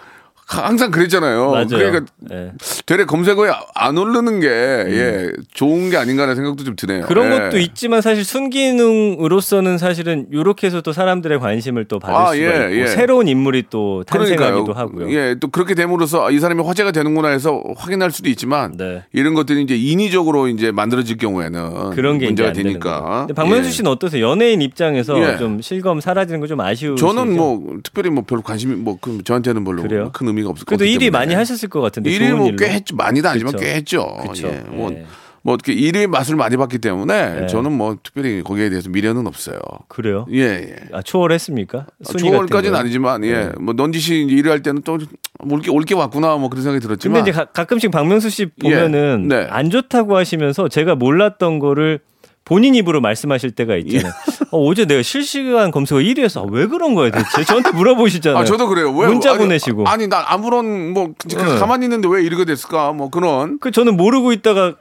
항상 0.46 0.90
그랬잖아요. 0.90 1.50
맞아요. 1.50 1.66
그러니까 1.68 2.04
예. 2.32 2.52
되레 2.86 3.04
검색어에 3.06 3.50
안 3.74 3.96
오르는 3.98 4.40
게 4.40 4.48
예, 4.48 5.30
좋은 5.52 5.90
게 5.90 5.96
아닌가라는 5.96 6.36
생각도 6.36 6.64
좀 6.64 6.76
드네요. 6.76 7.00
음. 7.02 7.06
그런 7.06 7.32
예. 7.32 7.38
것도 7.38 7.58
있지만 7.58 8.00
사실 8.02 8.24
순기능으로서는 8.24 9.78
사실은 9.78 10.26
이렇게 10.32 10.66
해서 10.66 10.80
또 10.80 10.92
사람들의 10.92 11.38
관심을 11.40 11.86
또 11.86 11.98
받을 11.98 12.14
아, 12.14 12.32
수가 12.34 12.36
예, 12.36 12.72
있고 12.74 12.80
예. 12.82 12.86
새로운 12.86 13.28
인물이 13.28 13.64
또 13.70 14.04
탄생하기도 14.04 14.64
그러니까요. 14.64 14.74
하고요. 14.76 15.10
예, 15.12 15.34
또 15.40 15.48
그렇게 15.48 15.74
됨으로써 15.74 16.30
이 16.30 16.38
사람이 16.38 16.62
화제가 16.62 16.92
되는구나 16.92 17.28
해서 17.28 17.62
확인할 17.76 18.10
수도 18.10 18.28
있지만 18.28 18.76
네. 18.76 19.02
이런 19.12 19.34
것들이 19.34 19.62
이제 19.62 19.76
인위적으로 19.76 20.48
이제 20.48 20.70
만들어질 20.70 21.16
경우에는 21.16 21.90
그런 21.90 22.18
게 22.18 22.26
문제가 22.26 22.52
되니까. 22.52 23.26
박명수 23.34 23.68
예. 23.68 23.72
씨는 23.72 23.90
어떠세요? 23.90 24.28
연예인 24.28 24.62
입장에서 24.62 25.18
예. 25.32 25.36
좀 25.36 25.60
실검 25.60 26.00
사라지는 26.00 26.40
거 26.40 26.44
좀 26.44 26.60
아쉬우시죠? 26.60 27.06
저는 27.06 27.36
뭐 27.36 27.78
특별히 27.82 28.10
뭐 28.10 28.22
별로 28.26 28.42
관심이 28.42 28.74
뭐 28.76 28.98
그 29.00 29.22
저한테는 29.24 29.64
별로 29.64 29.82
그래요? 29.82 30.10
큰 30.12 30.28
의미가 30.34 30.50
없을 30.50 30.64
것 30.64 30.76
그래도 30.76 30.84
같기 30.84 30.96
1위 30.96 31.00
때문에. 31.00 31.10
많이 31.10 31.34
하셨을 31.34 31.68
것 31.68 31.80
같은데 31.80 32.10
1위 32.10 32.18
좋은 32.28 32.36
뭐 32.38 32.48
일로. 32.48 32.56
꽤 32.56 32.68
했죠. 32.70 32.96
많이는 32.96 33.28
아니지만 33.30 33.52
그쵸. 33.52 33.64
꽤 33.64 33.74
했죠. 33.74 34.16
그쵸. 34.28 34.48
예. 34.48 34.62
뭐, 34.68 34.90
예. 34.92 35.04
뭐 35.42 35.54
어떻게 35.54 35.74
1위 35.74 36.06
맛을 36.06 36.36
많이 36.36 36.56
봤기 36.56 36.78
때문에 36.78 37.40
네. 37.40 37.46
저는 37.46 37.70
뭐 37.72 37.96
특별히 38.02 38.42
거기에 38.42 38.70
대해서 38.70 38.88
미련은 38.88 39.26
없어요. 39.26 39.58
그래요? 39.88 40.26
예, 40.32 40.40
예. 40.42 40.76
아, 40.92 41.02
초월했습니까? 41.02 41.86
같은 42.04 42.18
초월까지는? 42.18 42.78
아니지만 42.78 43.24
예. 43.24 43.32
네. 43.32 43.50
뭐 43.60 43.74
넌지시 43.76 44.26
1위 44.30 44.48
할 44.48 44.62
때는 44.62 44.82
또 44.82 44.98
올게 45.40 45.70
올게 45.70 45.94
왔구나 45.94 46.36
뭐 46.36 46.48
그런 46.48 46.62
생각이 46.62 46.82
들었지만 46.82 47.16
근데 47.16 47.30
이제 47.30 47.38
가, 47.38 47.44
가끔씩 47.44 47.90
박명수 47.90 48.30
씨 48.30 48.46
보면은 48.46 49.28
예. 49.30 49.36
네. 49.36 49.46
안 49.50 49.68
좋다고 49.68 50.16
하시면서 50.16 50.68
제가 50.68 50.94
몰랐던 50.94 51.58
거를 51.58 52.00
본인 52.44 52.74
입으로 52.74 53.00
말씀하실 53.00 53.52
때가 53.52 53.76
있잖아요. 53.76 54.12
어, 54.50 54.66
어제 54.66 54.84
내가 54.84 55.02
실시간 55.02 55.70
검색어 55.70 56.00
1위에서 56.00 56.42
아, 56.42 56.46
왜 56.50 56.66
그런 56.66 56.94
거야 56.94 57.10
대체? 57.10 57.42
저한테 57.44 57.70
물어보시잖아요. 57.72 58.42
아, 58.42 58.44
저도 58.44 58.68
그래요. 58.68 58.92
왜 58.92 59.08
문자 59.08 59.30
아니, 59.30 59.38
보내시고. 59.38 59.86
아니, 59.86 60.08
난 60.08 60.22
아무런 60.26 60.92
뭐 60.92 61.14
네. 61.26 61.36
가만히 61.58 61.86
있는데 61.86 62.06
왜 62.08 62.22
이렇게 62.22 62.44
됐을까? 62.44 62.92
뭐 62.92 63.08
그런 63.08 63.58
그 63.60 63.70
저는 63.70 63.96
모르고 63.96 64.32
있다가 64.32 64.74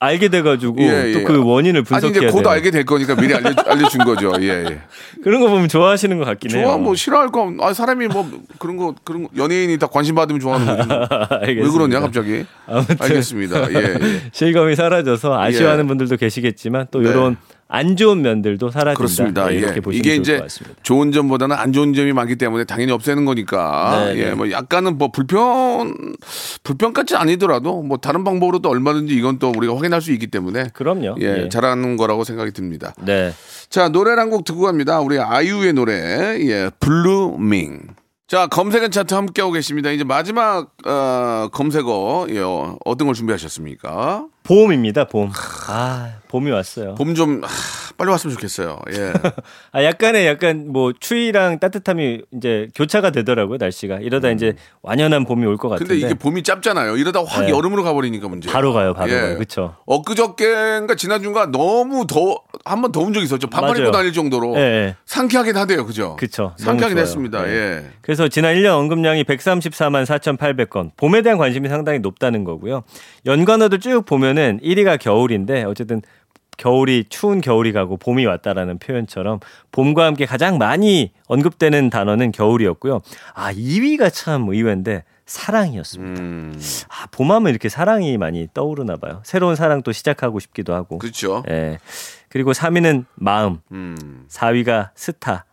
알게 0.00 0.28
돼가지고 0.28 0.76
예, 0.80 1.12
또 1.12 1.20
예. 1.20 1.24
그 1.24 1.42
원인을 1.42 1.80
아니 1.80 1.84
분석해야 1.84 2.18
이제 2.18 2.30
곧 2.30 2.42
돼요. 2.42 2.50
알게 2.50 2.70
될 2.70 2.84
거니까 2.84 3.16
미리 3.16 3.34
알려 3.34 3.50
알려준 3.66 4.04
거죠. 4.04 4.32
예, 4.40 4.64
예. 4.64 4.80
그런 5.24 5.40
거 5.40 5.48
보면 5.48 5.68
좋아하시는 5.68 6.16
것 6.18 6.24
같긴 6.24 6.52
해요. 6.52 6.66
좋아 6.66 6.76
뭐 6.76 6.94
싫어할 6.94 7.32
거. 7.32 7.52
아 7.60 7.72
사람이 7.72 8.06
뭐 8.06 8.30
그런 8.58 8.76
거 8.76 8.94
그런 9.02 9.24
거, 9.24 9.30
연예인이 9.36 9.76
다 9.78 9.88
관심 9.88 10.14
받으면 10.14 10.40
좋아하는. 10.40 10.86
뭐. 10.86 11.08
왜. 11.42 11.54
그러냐 11.54 11.98
갑자기? 12.00 12.44
아무튼 12.68 12.96
알겠습니다. 13.00 13.72
예, 13.72 13.76
예. 13.76 13.98
실검이 14.30 14.76
사라져서 14.76 15.40
아쉬워하는 15.40 15.88
분들도 15.88 16.16
계시겠지만 16.16 16.86
또 16.92 16.97
네. 17.02 17.10
이런 17.10 17.36
안 17.70 17.96
좋은 17.96 18.22
면들도 18.22 18.70
사라진다. 18.70 18.96
그렇습니다. 18.96 19.46
네, 19.48 19.56
예. 19.56 19.58
이렇게 19.58 19.80
보시면 19.80 19.98
이게 20.02 20.16
이제. 20.16 20.42
좋은 20.82 21.12
점보다는 21.12 21.54
안 21.54 21.74
좋은 21.74 21.92
점이 21.92 22.14
많기 22.14 22.36
때문에 22.36 22.64
당연히 22.64 22.92
없애는 22.92 23.26
거니까. 23.26 24.06
네, 24.06 24.16
예, 24.18 24.24
네. 24.30 24.34
뭐 24.34 24.50
약간은 24.50 24.96
뭐 24.96 25.10
불편 25.12 25.94
불편까지 26.62 27.16
아니더라도 27.16 27.82
뭐 27.82 27.98
다른 27.98 28.24
방법으로 28.24 28.60
도 28.60 28.70
얼마든지 28.70 29.14
이건 29.14 29.38
또 29.38 29.52
우리가 29.54 29.76
확인할 29.76 30.00
수 30.00 30.12
있기 30.12 30.28
때문에 30.28 30.68
그럼요. 30.72 31.16
예, 31.20 31.44
예. 31.44 31.48
잘하는 31.50 31.98
거라고 31.98 32.24
생각이 32.24 32.52
듭니다. 32.52 32.94
네. 33.02 33.34
자, 33.68 33.90
노래를 33.90 34.18
한 34.18 34.30
곡 34.30 34.44
듣고 34.44 34.62
갑니다. 34.62 35.00
우리 35.00 35.18
아이유의 35.18 35.74
노래, 35.74 36.38
예, 36.40 36.70
블루밍. 36.80 37.80
자, 38.26 38.46
검색어 38.46 38.90
차트 38.90 39.14
함께하고 39.14 39.52
계십니다. 39.52 39.90
이제 39.90 40.04
마지막, 40.04 40.72
어, 40.86 41.48
검색어, 41.52 42.26
예, 42.30 42.40
어, 42.40 42.76
어떤 42.84 43.06
걸 43.08 43.14
준비하셨습니까? 43.14 44.26
봄입니다. 44.48 45.04
봄. 45.04 45.30
아 45.68 46.14
봄이 46.28 46.50
왔어요. 46.50 46.94
봄 46.94 47.14
좀, 47.14 47.42
하, 47.44 47.48
빨리 47.98 48.10
왔으면 48.10 48.34
좋겠어요. 48.34 48.78
예. 48.92 49.12
아 49.72 49.84
약간의 49.84 50.26
약간 50.26 50.68
뭐 50.72 50.92
추위랑 50.98 51.58
따뜻함이 51.58 52.22
이제 52.34 52.68
교차가 52.74 53.10
되더라고요 53.10 53.58
날씨가 53.58 53.96
이러다 53.98 54.30
이제 54.30 54.54
완연한 54.82 55.26
봄이 55.26 55.44
올 55.44 55.58
것 55.58 55.68
같은데. 55.68 55.92
음. 55.94 56.00
근데 56.00 56.06
이게 56.06 56.18
봄이 56.18 56.42
짧잖아요. 56.44 56.96
이러다 56.96 57.22
확 57.26 57.42
네. 57.44 57.50
여름으로 57.50 57.82
가버리니까 57.82 58.28
문제. 58.28 58.50
바로 58.50 58.72
가요, 58.72 58.94
바로 58.94 59.10
가요. 59.10 59.36
그쵸. 59.38 59.76
엊그저께인가 59.84 60.94
지난주가 60.94 61.46
너무 61.50 62.06
더워, 62.06 62.40
한번 62.64 62.90
더운 62.92 63.12
적이 63.12 63.24
있었죠. 63.26 63.48
반팔 63.50 63.70
입고 63.72 63.80
맞아요. 63.82 63.92
다닐 63.92 64.12
정도로. 64.14 64.54
예, 64.56 64.60
예. 64.60 64.96
상쾌하긴 65.04 65.56
하대요. 65.58 65.84
그죠? 65.84 66.16
너무 66.38 66.52
상쾌하긴. 66.56 66.96
했습니다. 66.98 67.42
네. 67.42 67.50
예. 67.52 67.84
그래서 68.00 68.28
지난 68.28 68.54
1년 68.54 68.78
언급량이 68.78 69.24
134만 69.24 70.06
4,800건. 70.06 70.92
봄에 70.96 71.20
대한 71.20 71.36
관심이 71.36 71.68
상당히 71.68 71.98
높다는 71.98 72.44
거고요. 72.44 72.84
연관어들 73.26 73.80
쭉 73.80 74.04
보면 74.06 74.37
은 74.38 74.60
1위가 74.62 74.98
겨울인데 74.98 75.64
어쨌든 75.64 76.00
겨울이 76.56 77.04
추운 77.08 77.40
겨울이 77.40 77.72
가고 77.72 77.96
봄이 77.96 78.26
왔다라는 78.26 78.78
표현처럼 78.78 79.40
봄과 79.70 80.04
함께 80.06 80.26
가장 80.26 80.58
많이 80.58 81.12
언급되는 81.26 81.90
단어는 81.90 82.32
겨울이었고요. 82.32 83.00
아 83.34 83.52
2위가 83.52 84.12
참 84.12 84.48
의외인데 84.48 85.04
사랑이었습니다. 85.26 86.20
음, 86.22 86.60
아 86.88 87.06
봄하면 87.10 87.50
이렇게 87.50 87.68
사랑이 87.68 88.16
많이 88.18 88.48
떠오르나 88.54 88.96
봐요. 88.96 89.20
새로운 89.24 89.56
사랑 89.56 89.82
또 89.82 89.92
시작하고 89.92 90.40
싶기도 90.40 90.74
하고. 90.74 90.98
그렇죠. 90.98 91.44
예. 91.48 91.78
그리고 92.28 92.52
3위는 92.52 93.04
마음, 93.14 93.60
음, 93.72 94.26
4위가 94.28 94.90
스타, 94.94 95.44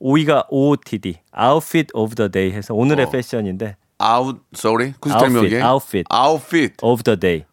5위가 0.00 0.46
OOTD, 0.50 1.20
Outfit 1.38 1.88
of 1.94 2.14
the 2.14 2.30
Day 2.30 2.56
해서 2.56 2.74
오늘의 2.74 3.06
어. 3.06 3.10
패션인데 3.10 3.76
아웃, 3.98 4.40
sorry. 4.54 4.94
Outfit, 5.04 5.62
outfit 5.64 6.04
Outfit. 6.12 6.74
of 6.82 7.02
the 7.02 7.18
Day. 7.18 7.44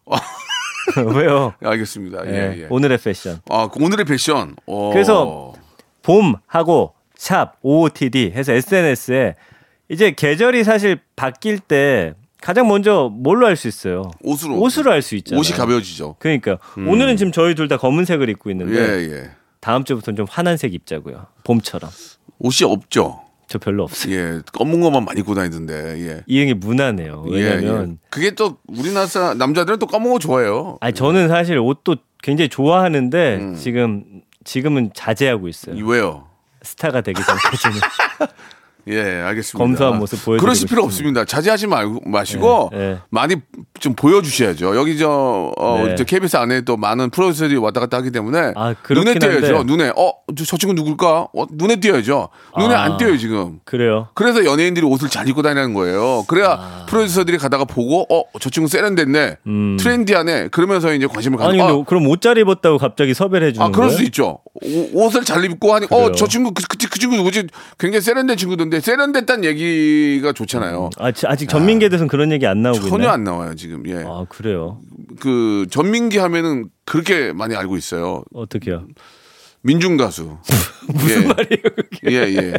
왜요? 1.15 1.53
알겠습니다. 1.63 2.25
예, 2.27 2.31
예, 2.31 2.61
예. 2.63 2.67
오늘의 2.69 2.97
패션. 2.97 3.39
아, 3.49 3.69
그 3.71 3.83
오늘의 3.83 4.05
패션. 4.05 4.55
어. 4.67 4.89
그래서 4.93 5.53
봄하고 6.03 6.93
샵 7.15 7.53
OOTD 7.61 8.31
해서 8.35 8.53
SNS에 8.53 9.35
이제 9.89 10.11
계절이 10.11 10.63
사실 10.63 10.99
바뀔 11.15 11.59
때 11.59 12.13
가장 12.41 12.67
먼저 12.67 13.09
뭘로 13.13 13.45
할 13.45 13.55
수 13.55 13.67
있어요? 13.67 14.09
옷으로 14.23 14.59
옷으로 14.59 14.91
할 14.91 15.01
수 15.01 15.15
있잖아요. 15.15 15.39
옷이 15.39 15.51
가벼워지죠. 15.51 16.15
그러니까 16.19 16.57
오늘은 16.75 17.17
지금 17.17 17.31
저희 17.31 17.53
둘 17.53 17.67
다 17.67 17.77
검은색을 17.77 18.29
입고 18.29 18.49
있는데 18.51 18.79
예, 18.79 19.11
예. 19.13 19.29
다음 19.59 19.83
주부터는 19.83 20.15
좀 20.17 20.25
환한 20.29 20.57
색 20.57 20.73
입자고요. 20.73 21.27
봄처럼. 21.43 21.91
옷이 22.39 22.67
없죠. 22.67 23.21
저 23.51 23.59
별로 23.59 23.83
없어요. 23.83 24.15
예, 24.15 24.41
검은 24.53 24.79
것만 24.79 25.03
많이 25.03 25.19
입고 25.19 25.35
다니던데. 25.35 25.73
예. 26.07 26.23
이 26.25 26.39
형이 26.39 26.53
무난해요. 26.53 27.25
왜냐면 27.27 27.87
예, 27.87 27.91
예. 27.91 27.95
그게 28.09 28.31
또 28.31 28.57
우리나라 28.65 29.33
남자들은 29.33 29.77
또 29.77 29.87
검은 29.87 30.09
거 30.09 30.19
좋아해요. 30.19 30.77
아니 30.79 30.93
저는 30.93 31.27
사실 31.27 31.57
옷도 31.57 31.97
굉장히 32.23 32.47
좋아하는데 32.47 33.35
음. 33.41 33.55
지금 33.55 34.21
지금은 34.45 34.91
자제하고 34.93 35.49
있어요. 35.49 35.75
이 35.75 35.81
왜요? 35.81 36.27
스타가 36.61 37.01
되기 37.01 37.21
전까지는 37.21 37.75
예, 38.87 39.01
알겠습니다. 39.21 39.57
검소한 39.63 39.99
모습 39.99 40.23
보여드리고 40.25 40.41
그러실 40.45 40.67
필요 40.67 40.83
싶습니다. 40.89 41.21
없습니다. 41.21 41.25
자제하지 41.25 41.67
말고 41.67 42.01
마시고 42.09 42.69
예, 42.73 42.79
예. 42.79 42.97
많이 43.09 43.35
좀 43.79 43.93
보여주셔야죠. 43.93 44.75
여기 44.75 44.97
저, 44.97 45.51
어, 45.57 45.83
네. 45.85 45.95
저 45.95 46.03
KBS 46.03 46.37
안에 46.37 46.61
또 46.61 46.77
많은 46.77 47.09
프로듀서들이 47.11 47.57
왔다 47.57 47.79
갔다 47.79 47.97
하기 47.97 48.11
때문에 48.11 48.53
아, 48.55 48.73
눈에 48.89 49.15
띄어야죠. 49.19 49.57
한데. 49.57 49.63
눈에 49.71 49.91
어, 49.95 50.13
저, 50.35 50.45
저 50.45 50.57
친구 50.57 50.73
누굴까? 50.73 51.27
어, 51.33 51.45
눈에 51.51 51.75
띄어야죠. 51.79 52.29
눈에 52.57 52.73
아. 52.73 52.83
안 52.83 52.97
띄어요 52.97 53.17
지금. 53.17 53.59
그래요. 53.65 54.07
그래서 54.15 54.45
연예인들이 54.45 54.85
옷을 54.85 55.09
잘 55.09 55.27
입고 55.27 55.41
다니는 55.41 55.73
거예요. 55.73 56.23
그래야 56.27 56.85
프로듀서들이 56.87 57.37
가다가 57.37 57.65
보고 57.65 58.05
어, 58.09 58.23
저 58.39 58.49
친구 58.49 58.67
세련됐네. 58.69 59.19
아. 59.31 59.35
음. 59.47 59.77
트렌디하네. 59.79 60.47
그러면서 60.49 60.93
이제 60.93 61.05
관심을 61.07 61.39
아니 61.41 61.57
가지고 61.57 61.79
근데 61.79 61.89
그럼 61.89 62.07
옷 62.07 62.21
잘 62.21 62.37
입었다고 62.37 62.77
갑자기 62.77 63.15
섭외를 63.15 63.47
해주는 63.47 63.65
아, 63.65 63.71
그럴 63.71 63.87
거예요? 63.87 63.97
수 63.97 64.03
있죠. 64.03 64.39
오- 64.63 65.05
옷을 65.05 65.23
잘 65.25 65.43
입고 65.43 65.73
하니, 65.73 65.87
그래요. 65.87 66.03
어, 66.05 66.11
저 66.11 66.27
친구, 66.27 66.53
그, 66.53 66.61
그, 66.69 66.77
그 66.87 66.99
친구 66.99 67.15
누구지? 67.15 67.47
굉장히 67.79 68.01
세련된 68.01 68.37
친구 68.37 68.55
던데, 68.71 68.79
세련됐다는 68.79 69.43
얘기가 69.43 70.31
좋잖아요. 70.33 70.89
아, 70.97 71.11
지- 71.11 71.27
아직 71.27 71.47
전민기에 71.49 71.89
대해서는 71.89 72.07
그런 72.07 72.31
얘기 72.31 72.47
안 72.47 72.61
나오고 72.61 72.79
전혀 72.79 72.95
있나요? 72.95 73.09
안 73.11 73.23
나와요, 73.23 73.55
지금. 73.55 73.83
예. 73.87 74.03
아 74.07 74.25
그래요. 74.29 74.79
그, 75.19 75.65
전민기 75.69 76.17
하면은 76.17 76.69
그렇게 76.85 77.33
많이 77.33 77.55
알고 77.55 77.77
있어요. 77.77 78.23
어떻게요? 78.33 78.87
민중 79.63 79.95
가수. 79.97 80.37
무슨 80.91 81.27
말이에요, 81.27 81.61
그게? 81.91 82.11
예, 82.11 82.17
예. 82.35 82.53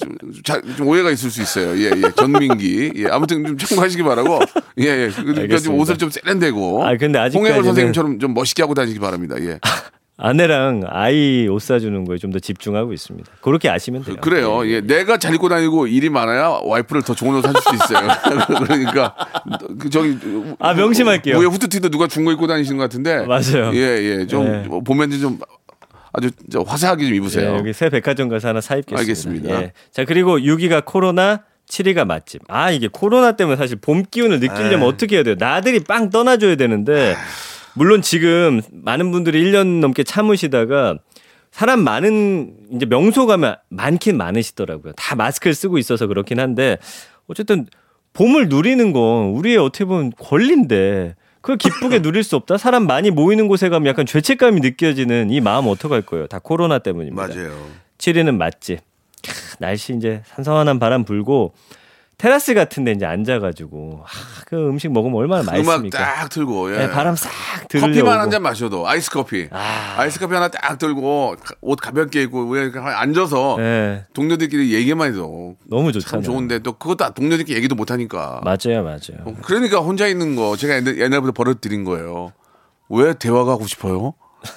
좀, 0.00 0.16
자, 0.42 0.60
좀 0.76 0.86
오해가 0.88 1.10
있을 1.10 1.30
수 1.30 1.42
있어요. 1.42 1.76
예, 1.78 1.90
예. 1.94 2.10
전민기. 2.16 2.92
예. 2.96 3.06
아무튼 3.08 3.44
좀 3.44 3.58
참고하시기 3.58 4.02
바라고. 4.02 4.38
예, 4.80 4.84
예. 4.84 5.10
그러니까 5.10 5.22
좀 5.34 5.38
알겠습니다. 5.40 5.82
옷을 5.82 5.98
좀 5.98 6.08
세련되고. 6.10 6.86
아, 6.86 6.96
근데 6.96 7.18
아직까지는- 7.18 7.34
홍해걸 7.34 7.64
선생님처럼 7.64 8.18
좀 8.20 8.32
멋있게 8.32 8.62
하고 8.62 8.72
다니시기 8.74 9.00
바랍니다. 9.00 9.36
예. 9.40 9.58
아내랑 10.18 10.82
아이 10.88 11.46
옷 11.48 11.60
사주는 11.60 12.04
거에 12.06 12.16
좀 12.18 12.32
더 12.32 12.38
집중하고 12.38 12.92
있습니다. 12.92 13.30
그렇게 13.40 13.68
아시면 13.68 14.02
돼요. 14.02 14.16
그래요. 14.20 14.66
예, 14.68 14.80
내가 14.80 15.18
잘 15.18 15.34
입고 15.34 15.48
다니고 15.48 15.86
일이 15.86 16.08
많아야 16.10 16.60
와이프를 16.64 17.02
더 17.02 17.14
좋은 17.14 17.34
옷 17.36 17.42
사줄 17.42 17.60
수 17.62 17.74
있어요. 17.74 18.08
그러니까 18.66 19.14
그 19.78 19.88
저기 19.90 20.16
아, 20.58 20.74
명심할게요. 20.74 21.38
위에 21.38 21.44
후드티도 21.46 21.90
누가 21.90 22.06
준 22.08 22.24
거 22.24 22.32
입고 22.32 22.46
다니시는 22.46 22.78
것 22.78 22.84
같은데. 22.84 23.24
맞아요. 23.26 23.70
예, 23.74 23.80
예. 24.20 24.26
좀 24.26 24.44
네. 24.44 24.68
보면 24.84 25.10
좀 25.20 25.38
아주 26.12 26.30
저 26.50 26.60
화사하게 26.62 27.04
좀 27.04 27.14
입으세요. 27.14 27.52
예, 27.52 27.56
여기 27.58 27.72
새 27.72 27.88
백화점 27.90 28.28
가서 28.28 28.48
하나 28.48 28.60
사 28.60 28.74
입겠습니다. 28.76 29.00
알겠습니다. 29.00 29.62
예. 29.62 29.72
자 29.92 30.04
그리고 30.04 30.38
6위가 30.38 30.84
코로나 30.86 31.42
7위가 31.68 32.04
맛집. 32.06 32.42
아 32.48 32.70
이게 32.70 32.88
코로나 32.90 33.32
때문에 33.32 33.56
사실 33.56 33.76
봄 33.76 34.02
기운을 34.10 34.40
느끼려면 34.40 34.82
에이. 34.82 34.88
어떻게 34.88 35.16
해야 35.16 35.22
돼요? 35.24 35.34
나들이 35.38 35.80
빵 35.80 36.10
떠나줘야 36.10 36.56
되는데 36.56 37.16
물론 37.76 38.00
지금 38.00 38.62
많은 38.72 39.12
분들이 39.12 39.44
1년 39.44 39.80
넘게 39.80 40.02
참으시다가 40.02 40.98
사람 41.50 41.80
많은 41.80 42.54
이제 42.72 42.86
명소 42.86 43.26
가면 43.26 43.56
많긴 43.68 44.16
많으시더라고요. 44.16 44.94
다 44.94 45.14
마스크를 45.14 45.54
쓰고 45.54 45.78
있어서 45.78 46.06
그렇긴 46.06 46.40
한데 46.40 46.78
어쨌든 47.26 47.66
봄을 48.14 48.48
누리는 48.48 48.92
건 48.92 49.26
우리의 49.36 49.58
어떻게 49.58 49.84
보면 49.84 50.12
권리인데 50.18 51.16
그걸 51.42 51.58
기쁘게 51.58 52.00
누릴 52.00 52.24
수 52.24 52.34
없다. 52.36 52.56
사람 52.56 52.86
많이 52.86 53.10
모이는 53.10 53.46
곳에 53.46 53.68
가면 53.68 53.86
약간 53.86 54.06
죄책감이 54.06 54.60
느껴지는 54.60 55.30
이 55.30 55.40
마음 55.40 55.66
어떡할 55.66 56.02
거예요? 56.02 56.26
다 56.26 56.38
코로나 56.42 56.78
때문입니다. 56.78 57.26
맞아요. 57.26 57.52
7위는 57.98 58.36
맛집. 58.36 58.80
캬, 59.22 59.60
날씨 59.60 59.94
이제 59.94 60.22
산산한 60.26 60.78
바람 60.78 61.04
불고 61.04 61.52
테라스 62.18 62.54
같은 62.54 62.84
데 62.84 62.92
이제 62.92 63.04
앉아가지고 63.04 64.00
아, 64.02 64.06
그 64.46 64.56
음식 64.68 64.90
먹으면 64.90 65.16
얼마나 65.18 65.42
음악 65.42 65.52
맛있습니까? 65.56 65.98
딱 65.98 66.28
틀고 66.30 66.72
예. 66.74 66.78
네, 66.78 66.90
바람 66.90 67.14
싹 67.14 67.30
들으려고. 67.68 67.92
커피만 67.92 68.20
한 68.20 68.30
잔 68.30 68.42
마셔도 68.42 68.88
아이스 68.88 69.10
커피. 69.10 69.48
아. 69.52 69.96
아. 69.98 70.06
이스 70.06 70.18
커피 70.18 70.32
하나 70.34 70.48
딱 70.48 70.78
들고 70.78 71.36
옷 71.60 71.76
가볍게 71.76 72.22
입고 72.22 72.48
위에 72.48 72.70
앉아서 72.74 73.56
네, 73.58 74.04
동료들끼리 74.14 74.72
얘기만 74.72 75.10
해도 75.12 75.56
너무 75.66 75.92
참 75.92 76.00
좋잖아요. 76.00 76.22
좋은데 76.24 76.58
또 76.60 76.72
그것도 76.72 77.12
동료들끼리 77.12 77.54
얘기도 77.58 77.74
못 77.74 77.90
하니까. 77.90 78.40
맞아요, 78.44 78.82
맞아요. 78.82 79.22
어, 79.26 79.34
그러니까 79.42 79.80
혼자 79.80 80.06
있는 80.06 80.36
거 80.36 80.56
제가 80.56 80.76
옛날- 80.76 80.98
옛날부터 80.98 81.32
버릇 81.32 81.60
들인 81.60 81.84
거예요. 81.84 82.32
왜 82.88 83.12
대화가 83.12 83.52
하고 83.52 83.66
싶어요? 83.66 84.14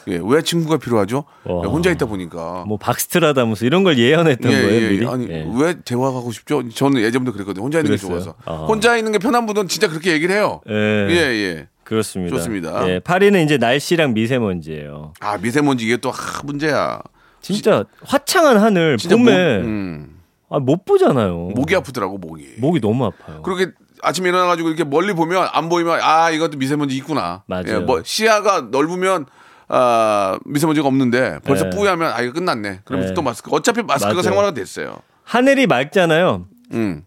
예, 0.08 0.20
왜 0.24 0.42
친구가 0.42 0.78
필요하죠? 0.78 1.24
와. 1.46 1.62
예, 1.64 1.68
혼자 1.68 1.92
있다 1.92 2.06
보니까. 2.06 2.64
뭐 2.68 2.78
박스트라다무스 2.78 3.66
이런 3.66 3.84
걸 3.84 3.98
예언했던 3.98 4.52
예, 4.52 4.62
거예요, 4.62 4.82
예, 4.86 4.90
미리. 4.90 5.08
아니 5.08 5.28
예. 5.30 5.48
왜 5.56 5.76
대화가 5.84 6.18
하고 6.18 6.32
싶죠? 6.32 6.68
저는 6.70 7.02
예전부터 7.02 7.34
그랬거든요. 7.34 7.64
혼자 7.64 7.80
있는 7.80 7.90
그랬어요? 7.90 8.18
게 8.18 8.24
좋아서. 8.24 8.36
아. 8.46 8.66
혼자 8.66 8.96
있는 8.98 9.12
게 9.12 9.18
편한 9.20 9.46
분은 9.46 9.68
진짜 9.68 9.88
그렇게 9.88 10.12
얘기를 10.12 10.34
해요. 10.36 10.62
예, 10.70 10.74
예, 10.74 11.16
예. 11.16 11.68
그렇습니다. 11.84 12.36
좋습니다. 12.36 12.88
예, 12.88 13.00
8위는 13.00 13.44
이제 13.46 13.58
날씨랑 13.58 14.14
미세먼지예요. 14.14 15.14
아 15.20 15.38
미세먼지 15.38 15.86
이게 15.86 15.98
또 15.98 16.12
하, 16.12 16.42
문제야. 16.44 17.02
진짜 17.42 17.86
화창한 18.04 18.58
하늘 18.58 18.98
진짜 18.98 19.16
봄에 19.16 19.58
목, 19.60 19.66
음, 19.66 20.20
아, 20.50 20.60
못 20.60 20.86
보잖아요. 20.86 21.52
목이 21.56 21.76
아프더라고 21.76 22.18
목이. 22.18 22.46
목이 22.58 22.80
너무 22.82 23.06
아파요. 23.06 23.42
그렇게 23.44 23.72
아침에 24.02 24.30
일어나가지고 24.30 24.70
이렇게 24.70 24.84
멀리 24.84 25.14
보면 25.14 25.48
안 25.52 25.70
보이면 25.70 26.00
아 26.02 26.30
이것도 26.30 26.58
미세먼지 26.58 26.96
있구나. 26.98 27.44
맞아요. 27.48 27.64
예, 27.68 27.80
뭐 27.80 28.02
시야가 28.04 28.68
넓으면 28.72 29.26
아 29.70 30.38
미세먼지가 30.46 30.88
없는데 30.88 31.40
벌써 31.46 31.70
네. 31.70 31.76
뿌야면 31.76 32.12
아 32.12 32.22
이거 32.22 32.34
끝났네. 32.34 32.82
그러면서 32.86 33.12
네. 33.12 33.16
또 33.16 33.22
마스크. 33.22 33.52
어차피 33.54 33.82
마스크가 33.84 34.14
맞아요. 34.14 34.22
생활화가 34.24 34.54
됐어요. 34.56 34.98
하늘이 35.24 35.68
맑잖아요. 35.68 36.48
음. 36.74 37.04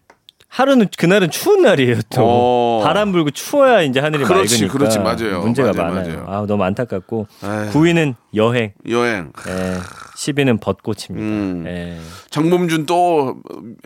하루는 0.55 0.87
그날은 0.99 1.31
추운 1.31 1.63
날이에요 1.63 1.95
또 2.11 2.21
어. 2.21 2.81
바람 2.83 3.11
불고 3.11 3.31
추워야 3.31 3.81
이제 3.81 3.99
하늘이 3.99 4.23
그렇지, 4.23 4.53
맑으니까 4.67 4.73
그렇지, 4.77 4.99
맞아요. 4.99 5.41
문제가 5.41 5.73
맞아요, 5.73 5.93
많아요. 5.95 6.23
맞아요. 6.25 6.43
아 6.43 6.45
너무 6.45 6.63
안타깝고 6.63 7.25
아유. 7.41 7.69
9위는 7.71 8.13
여행, 8.35 8.73
여행. 8.89 9.31
예, 9.47 9.77
10위는 10.15 10.59
벚꽃입니다. 10.61 11.15
음. 11.19 11.63
예. 11.67 11.97
장범준 12.29 12.85
또 12.85 13.35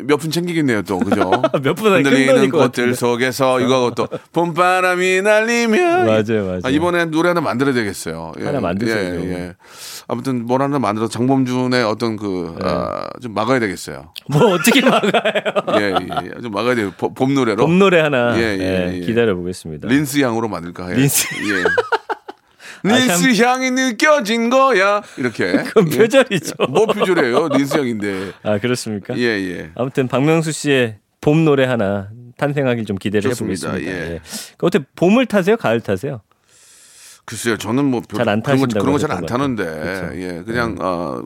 몇 0.04 0.18
분 0.18 0.30
챙기겠네요 0.32 0.82
또 0.82 1.00
그죠? 1.00 1.30
몇분 1.64 1.94
흔들리는 1.94 2.26
끝나는 2.28 2.50
것 2.50 2.58
꽃들 2.58 2.68
같은데. 2.70 2.94
속에서 2.96 3.60
이거 3.62 3.76
하고 3.76 3.92
또 3.96 4.08
봄바람이 4.34 5.22
날리면 5.22 6.06
맞아요, 6.06 6.46
맞아요. 6.46 6.60
아, 6.64 6.70
이번에 6.70 7.06
노래 7.06 7.30
하나 7.30 7.40
만들어야 7.42 7.74
되겠어요. 7.74 8.34
예, 8.42 8.46
하나 8.46 8.60
만드셔야죠. 8.60 9.22
예, 9.26 9.32
예. 9.34 9.54
아무튼 10.10 10.46
뭘 10.46 10.62
하나 10.62 10.80
만들어 10.80 11.08
장범준의 11.08 11.84
어떤 11.84 12.16
그, 12.18 12.56
네. 12.62 12.66
아, 12.70 13.08
좀 13.22 13.34
막아야 13.34 13.60
되겠어요. 13.60 14.14
뭐 14.30 14.54
어떻게 14.54 14.80
막아요? 14.90 15.12
예, 15.80 15.96
예. 16.36 16.42
좀 16.42 16.52
막아야 16.58 16.76
돼요. 16.76 16.92
봄, 16.98 17.14
봄 17.14 17.34
노래로. 17.34 17.58
봄 17.66 17.80
노래 17.80 18.00
하나 18.00 18.38
예, 18.38 18.42
예, 18.42 18.90
예, 18.92 18.96
예. 18.96 19.00
기다려 19.06 19.36
보겠습니다. 19.36 19.88
린스 19.88 20.20
향으로 20.20 20.48
만들까 20.48 20.88
해요. 20.88 20.98
린스. 20.98 21.28
예. 21.36 21.64
아, 22.90 22.96
린스 22.96 23.42
향이 23.42 23.72
느껴진 23.72 24.50
거야. 24.50 25.02
이렇게. 25.18 25.52
그건 25.64 25.92
예. 25.94 25.98
표절이죠. 25.98 26.54
뭐 26.70 26.86
표절이에요? 26.86 27.50
린스 27.50 27.78
향인데. 27.78 28.32
아 28.44 28.58
그렇습니까? 28.60 29.18
예, 29.18 29.22
예. 29.24 29.72
아무튼 29.76 30.08
박명수 30.08 30.52
씨의 30.52 30.98
봄 31.22 31.44
노래 31.46 31.66
하나 31.66 32.10
탄생하길 32.38 32.86
좀 32.86 32.98
기대를 32.98 33.30
좋습니다. 33.32 33.70
해보겠습니다. 33.70 33.92
예. 34.10 34.14
예. 34.16 34.20
그 34.58 34.66
어떻게 34.68 34.86
봄을 34.96 35.26
타세요? 35.26 35.58
가을 35.58 35.82
타세요? 35.82 36.22
글쎄요, 37.26 37.58
저는 37.58 37.84
뭐 37.86 38.02
별- 38.08 38.20
잘안 38.20 38.42
그런 38.42 38.60
거 38.94 38.98
잘 38.98 39.12
안 39.12 39.26
타는데. 39.26 39.66
그쵸. 39.66 40.10
예, 40.22 40.44
그냥 40.46 40.78
어, 40.80 41.22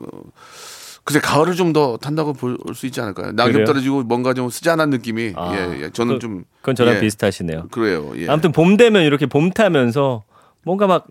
글쎄 1.03 1.19
가을을 1.19 1.55
좀 1.55 1.73
더 1.73 1.97
탄다고 1.97 2.33
볼 2.33 2.57
수 2.75 2.85
있지 2.85 3.01
않을까요? 3.01 3.31
낙엽 3.31 3.51
그래요? 3.53 3.65
떨어지고 3.65 4.03
뭔가 4.03 4.33
좀 4.33 4.49
쓰잔한 4.49 4.89
느낌이, 4.89 5.33
아, 5.35 5.53
예, 5.55 5.83
예, 5.83 5.89
저는 5.89 6.15
그- 6.15 6.19
좀 6.19 6.43
그건 6.61 6.75
저랑 6.75 6.95
예, 6.95 6.99
비슷하시네요. 6.99 7.67
그래요. 7.71 8.11
예. 8.17 8.27
아무튼 8.29 8.51
봄 8.51 8.77
되면 8.77 9.03
이렇게 9.03 9.25
봄 9.25 9.49
타면서 9.51 10.23
뭔가 10.63 10.85
막 10.87 11.07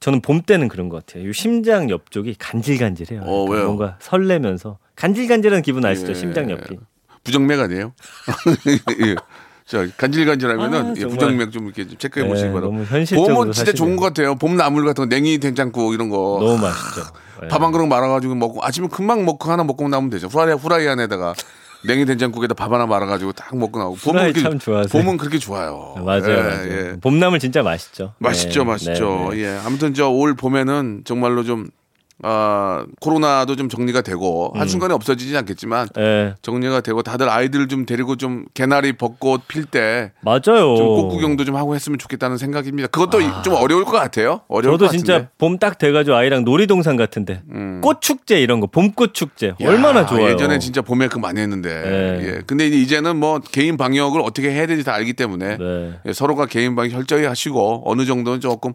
저는 0.00 0.22
봄 0.22 0.42
때는 0.42 0.66
그런 0.68 0.88
것 0.88 1.04
같아요. 1.06 1.28
이 1.28 1.32
심장 1.32 1.88
옆쪽이 1.90 2.34
간질간질해요. 2.38 3.22
어, 3.22 3.44
왜요? 3.44 3.66
뭔가 3.66 3.96
설레면서 4.00 4.78
간질간질한 4.96 5.62
기분 5.62 5.84
아시죠? 5.84 6.10
예. 6.10 6.14
심장 6.14 6.50
옆이. 6.50 6.76
부정맥 7.22 7.60
아니에요? 7.60 7.92
예. 9.74 9.86
자, 9.88 9.92
간질간질하면은 9.96 10.86
아, 10.86 10.94
예. 10.96 11.06
부정맥 11.06 11.52
좀 11.52 11.66
이렇게 11.66 11.86
좀 11.86 11.98
체크해 11.98 12.24
네, 12.24 12.30
보시기 12.30 12.52
바랍니다. 12.52 12.94
봄은 13.14 13.52
진짜. 13.52 13.72
좋은 13.72 13.96
것 13.96 14.06
같아요. 14.06 14.34
봄 14.36 14.56
나물 14.56 14.84
같은 14.84 15.08
거, 15.08 15.14
냉이 15.14 15.38
된장국 15.38 15.94
이런 15.94 16.08
거. 16.08 16.38
너무 16.40 16.58
맛있죠. 16.58 17.02
예. 17.44 17.48
밥한 17.48 17.70
그릇 17.72 17.86
말아가지고 17.86 18.34
먹고 18.34 18.64
아침에 18.64 18.88
금방 18.90 19.24
먹고 19.24 19.50
하나 19.50 19.64
먹고 19.64 19.86
나면 19.88 20.10
되죠. 20.10 20.26
후라이 20.28 20.54
후라이 20.54 20.88
안에다가 20.88 21.34
냉이 21.84 22.06
된장국에다 22.06 22.54
밥 22.54 22.72
하나 22.72 22.86
말아가지고 22.86 23.32
딱 23.32 23.56
먹고 23.56 23.78
나오고. 23.78 23.96
봄은 23.98 24.32
그렇게. 24.32 24.88
봄은 24.90 25.16
그렇게 25.18 25.38
좋아요. 25.38 25.94
맞아요, 26.04 26.22
예, 26.28 26.36
맞아요. 26.42 26.68
예. 26.72 26.96
봄나물 27.00 27.38
진짜 27.38 27.62
맛있죠. 27.62 28.14
맛있죠, 28.18 28.60
네, 28.64 28.70
맛있죠. 28.70 29.28
네, 29.30 29.36
네. 29.36 29.42
예. 29.44 29.60
아무튼 29.64 29.94
저 29.94 30.08
올 30.10 30.34
봄에는 30.34 31.02
정말로 31.04 31.44
좀 31.44 31.68
아, 32.22 32.84
코로나도 33.00 33.54
좀 33.56 33.68
정리가 33.68 34.00
되고 34.02 34.52
음. 34.54 34.60
한순간에 34.60 34.92
없어지지 34.94 35.36
않겠지만 35.36 35.88
예, 35.98 36.34
정리가 36.42 36.80
되고 36.80 37.02
다들 37.02 37.28
아이들 37.28 37.68
좀 37.68 37.86
데리고 37.86 38.16
좀 38.16 38.44
개나리 38.54 38.92
벚꽃 38.94 39.46
필때좀 39.46 40.10
맞아요. 40.22 40.74
꽃구경도 40.74 41.44
좀 41.44 41.54
하고 41.56 41.74
했으면 41.76 41.98
좋겠다는 41.98 42.36
생각입니다. 42.36 42.88
그것도 42.88 43.20
이- 43.20 43.30
좀 43.44 43.54
어려울 43.54 43.84
것 43.84 43.92
같아요. 43.92 44.40
어려울 44.48 44.74
저도 44.74 44.86
것 44.86 44.92
진짜. 44.92 45.28
봄 45.38 45.58
딱 45.58 45.78
돼가지고 45.78 46.16
아이랑 46.16 46.44
놀이동산 46.44 46.96
같은데 46.96 47.42
꽃 47.82 48.00
축제 48.00 48.40
이런 48.40 48.60
거 48.60 48.66
봄꽃 48.68 49.12
축제 49.14 49.48
야, 49.48 49.54
얼마나 49.68 50.04
좋아요. 50.06 50.30
예전에 50.30 50.58
진짜 50.58 50.82
봄에 50.82 51.08
그 51.08 51.18
많이 51.18 51.40
했는데. 51.40 51.68
네. 51.68 52.26
예. 52.36 52.40
근데 52.46 52.66
이제 52.66 52.76
이제는 52.78 53.16
뭐 53.16 53.40
개인 53.40 53.76
방역을 53.76 54.20
어떻게 54.20 54.50
해야 54.50 54.62
되는지 54.66 54.84
다 54.84 54.92
알기 54.94 55.14
때문에 55.14 55.56
네. 55.56 55.92
예, 56.06 56.12
서로가 56.12 56.46
개인 56.46 56.74
방역 56.76 56.90
철저히 56.90 57.24
하시고 57.24 57.82
어느 57.86 58.04
정도는 58.04 58.40
조금 58.40 58.72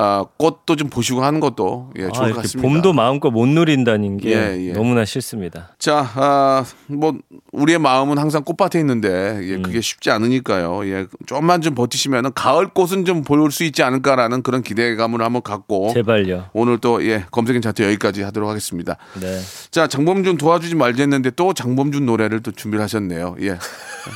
아, 0.00 0.24
꽃도 0.36 0.76
좀 0.76 0.88
보시고 0.88 1.24
하는 1.24 1.40
것도 1.40 1.90
예, 1.98 2.04
아, 2.04 2.10
좋을 2.10 2.12
것 2.12 2.26
이렇게 2.26 2.42
같습니다. 2.42 2.68
봄도 2.68 2.92
마음껏 2.92 3.32
못 3.32 3.46
누린다는 3.46 4.18
게 4.18 4.30
예, 4.30 4.68
예. 4.68 4.72
너무나 4.72 5.04
싫습니다. 5.04 5.74
자, 5.80 6.08
아, 6.14 6.64
뭐 6.86 7.18
우리의 7.50 7.80
마음은 7.80 8.16
항상 8.16 8.44
꽃밭에 8.44 8.78
있는데 8.78 9.40
예, 9.42 9.54
음. 9.56 9.62
그게 9.62 9.80
쉽지 9.80 10.12
않으니까요. 10.12 10.86
예, 10.86 11.06
좀만 11.26 11.62
좀 11.62 11.74
버티시면은 11.74 12.32
가을 12.34 12.68
꽃은 12.68 13.04
좀 13.04 13.22
볼 13.24 13.50
수 13.50 13.64
있지 13.64 13.82
않을까라는 13.82 14.42
그런 14.42 14.62
기대감을 14.62 15.20
한번 15.20 15.42
갖고 15.42 15.90
제발요. 15.92 16.50
오늘 16.52 16.78
또 16.78 17.04
예, 17.04 17.24
검색인 17.32 17.60
차트 17.60 17.82
여기까지 17.82 18.22
하도록 18.22 18.48
하겠습니다. 18.48 18.96
네. 19.20 19.40
자, 19.72 19.88
장범준 19.88 20.38
도와주지 20.38 20.76
말자 20.76 21.02
했는데 21.02 21.30
또 21.30 21.52
장범준 21.52 22.06
노래를 22.06 22.40
또 22.40 22.52
준비를 22.52 22.82
하셨네요. 22.84 23.34
예. 23.40 23.58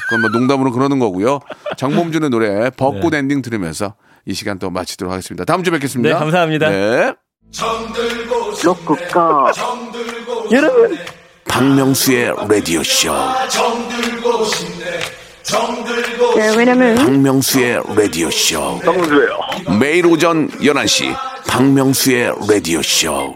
그건 0.04 0.20
뭐 0.20 0.30
농담으로 0.30 0.70
그러는 0.70 0.98
거고요. 1.00 1.40
장범준의 1.76 2.30
노래 2.30 2.70
벚꽃 2.70 3.14
엔딩 3.14 3.42
들으면서 3.42 3.94
이 4.26 4.34
시간 4.34 4.58
또 4.58 4.70
마치도록 4.70 5.12
하겠습니다. 5.12 5.44
다음 5.44 5.62
주에 5.64 5.72
뵙겠습니다. 5.72 6.14
네, 6.14 6.18
감사합니다. 6.18 6.68
네. 6.70 7.12
여러분 10.52 10.98
박명수의 11.48 12.32
라디오 12.48 12.82
쇼. 12.82 13.12
네, 16.36 16.56
왜냐면 16.56 16.94
박명수의 16.96 17.82
라디오 17.96 18.30
쇼. 18.30 18.80
성수예요. 18.84 19.38
매일 19.78 20.06
오전 20.06 20.48
11시 20.50 21.14
박명수의 21.48 22.32
라디오 22.48 22.80
쇼. 22.82 23.34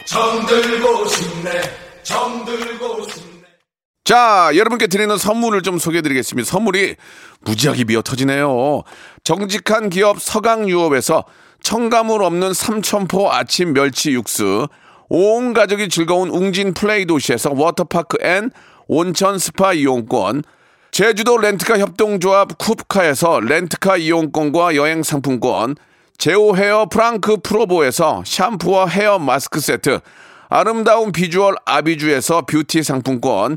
자, 4.06 4.52
여러분께 4.54 4.86
드리는 4.86 5.18
선물을 5.18 5.62
좀 5.62 5.80
소개해 5.80 6.00
드리겠습니다. 6.00 6.48
선물이 6.48 6.94
무지하게 7.40 7.82
미어 7.82 8.02
터지네요. 8.02 8.84
정직한 9.24 9.90
기업 9.90 10.22
서강유업에서 10.22 11.24
첨가물 11.60 12.22
없는 12.22 12.54
삼천포 12.54 13.32
아침 13.32 13.72
멸치 13.72 14.12
육수, 14.12 14.68
온 15.08 15.52
가족이 15.54 15.88
즐거운 15.88 16.28
웅진 16.28 16.72
플레이 16.74 17.04
도시에서 17.04 17.50
워터파크 17.56 18.18
and 18.20 18.52
온천 18.86 19.40
스파 19.40 19.72
이용권, 19.72 20.44
제주도 20.92 21.36
렌트카 21.36 21.80
협동조합 21.80 22.58
쿱카에서 22.58 23.44
렌트카 23.44 23.96
이용권과 23.96 24.76
여행 24.76 25.02
상품권, 25.02 25.74
제오 26.16 26.54
헤어 26.54 26.86
프랑크 26.88 27.38
프로보에서 27.42 28.22
샴푸와 28.24 28.86
헤어 28.86 29.18
마스크 29.18 29.58
세트, 29.58 29.98
아름다운 30.48 31.10
비주얼 31.10 31.56
아비주에서 31.64 32.42
뷰티 32.42 32.84
상품권, 32.84 33.56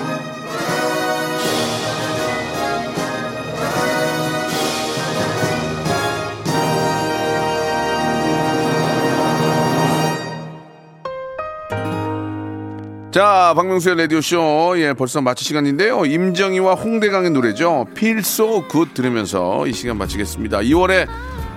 자, 13.11 13.51
박명수의 13.57 13.97
라디오쇼. 13.97 14.75
예, 14.77 14.93
벌써 14.93 15.19
마칠 15.19 15.45
시간인데요. 15.45 16.05
임정희와 16.05 16.75
홍대강의 16.75 17.31
노래죠. 17.31 17.85
So 18.19 18.65
Good 18.69 18.93
들으면서 18.93 19.67
이 19.67 19.73
시간 19.73 19.97
마치겠습니다. 19.97 20.59
2월의 20.59 21.07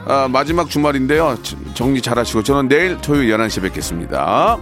아, 0.07 0.26
마지막 0.28 0.68
주말인데요. 0.68 1.36
정리 1.74 2.02
잘 2.02 2.18
하시고 2.18 2.42
저는 2.42 2.68
내일 2.68 3.00
토요일 3.00 3.30
11시에 3.30 3.62
뵙겠습니다. 3.62 4.59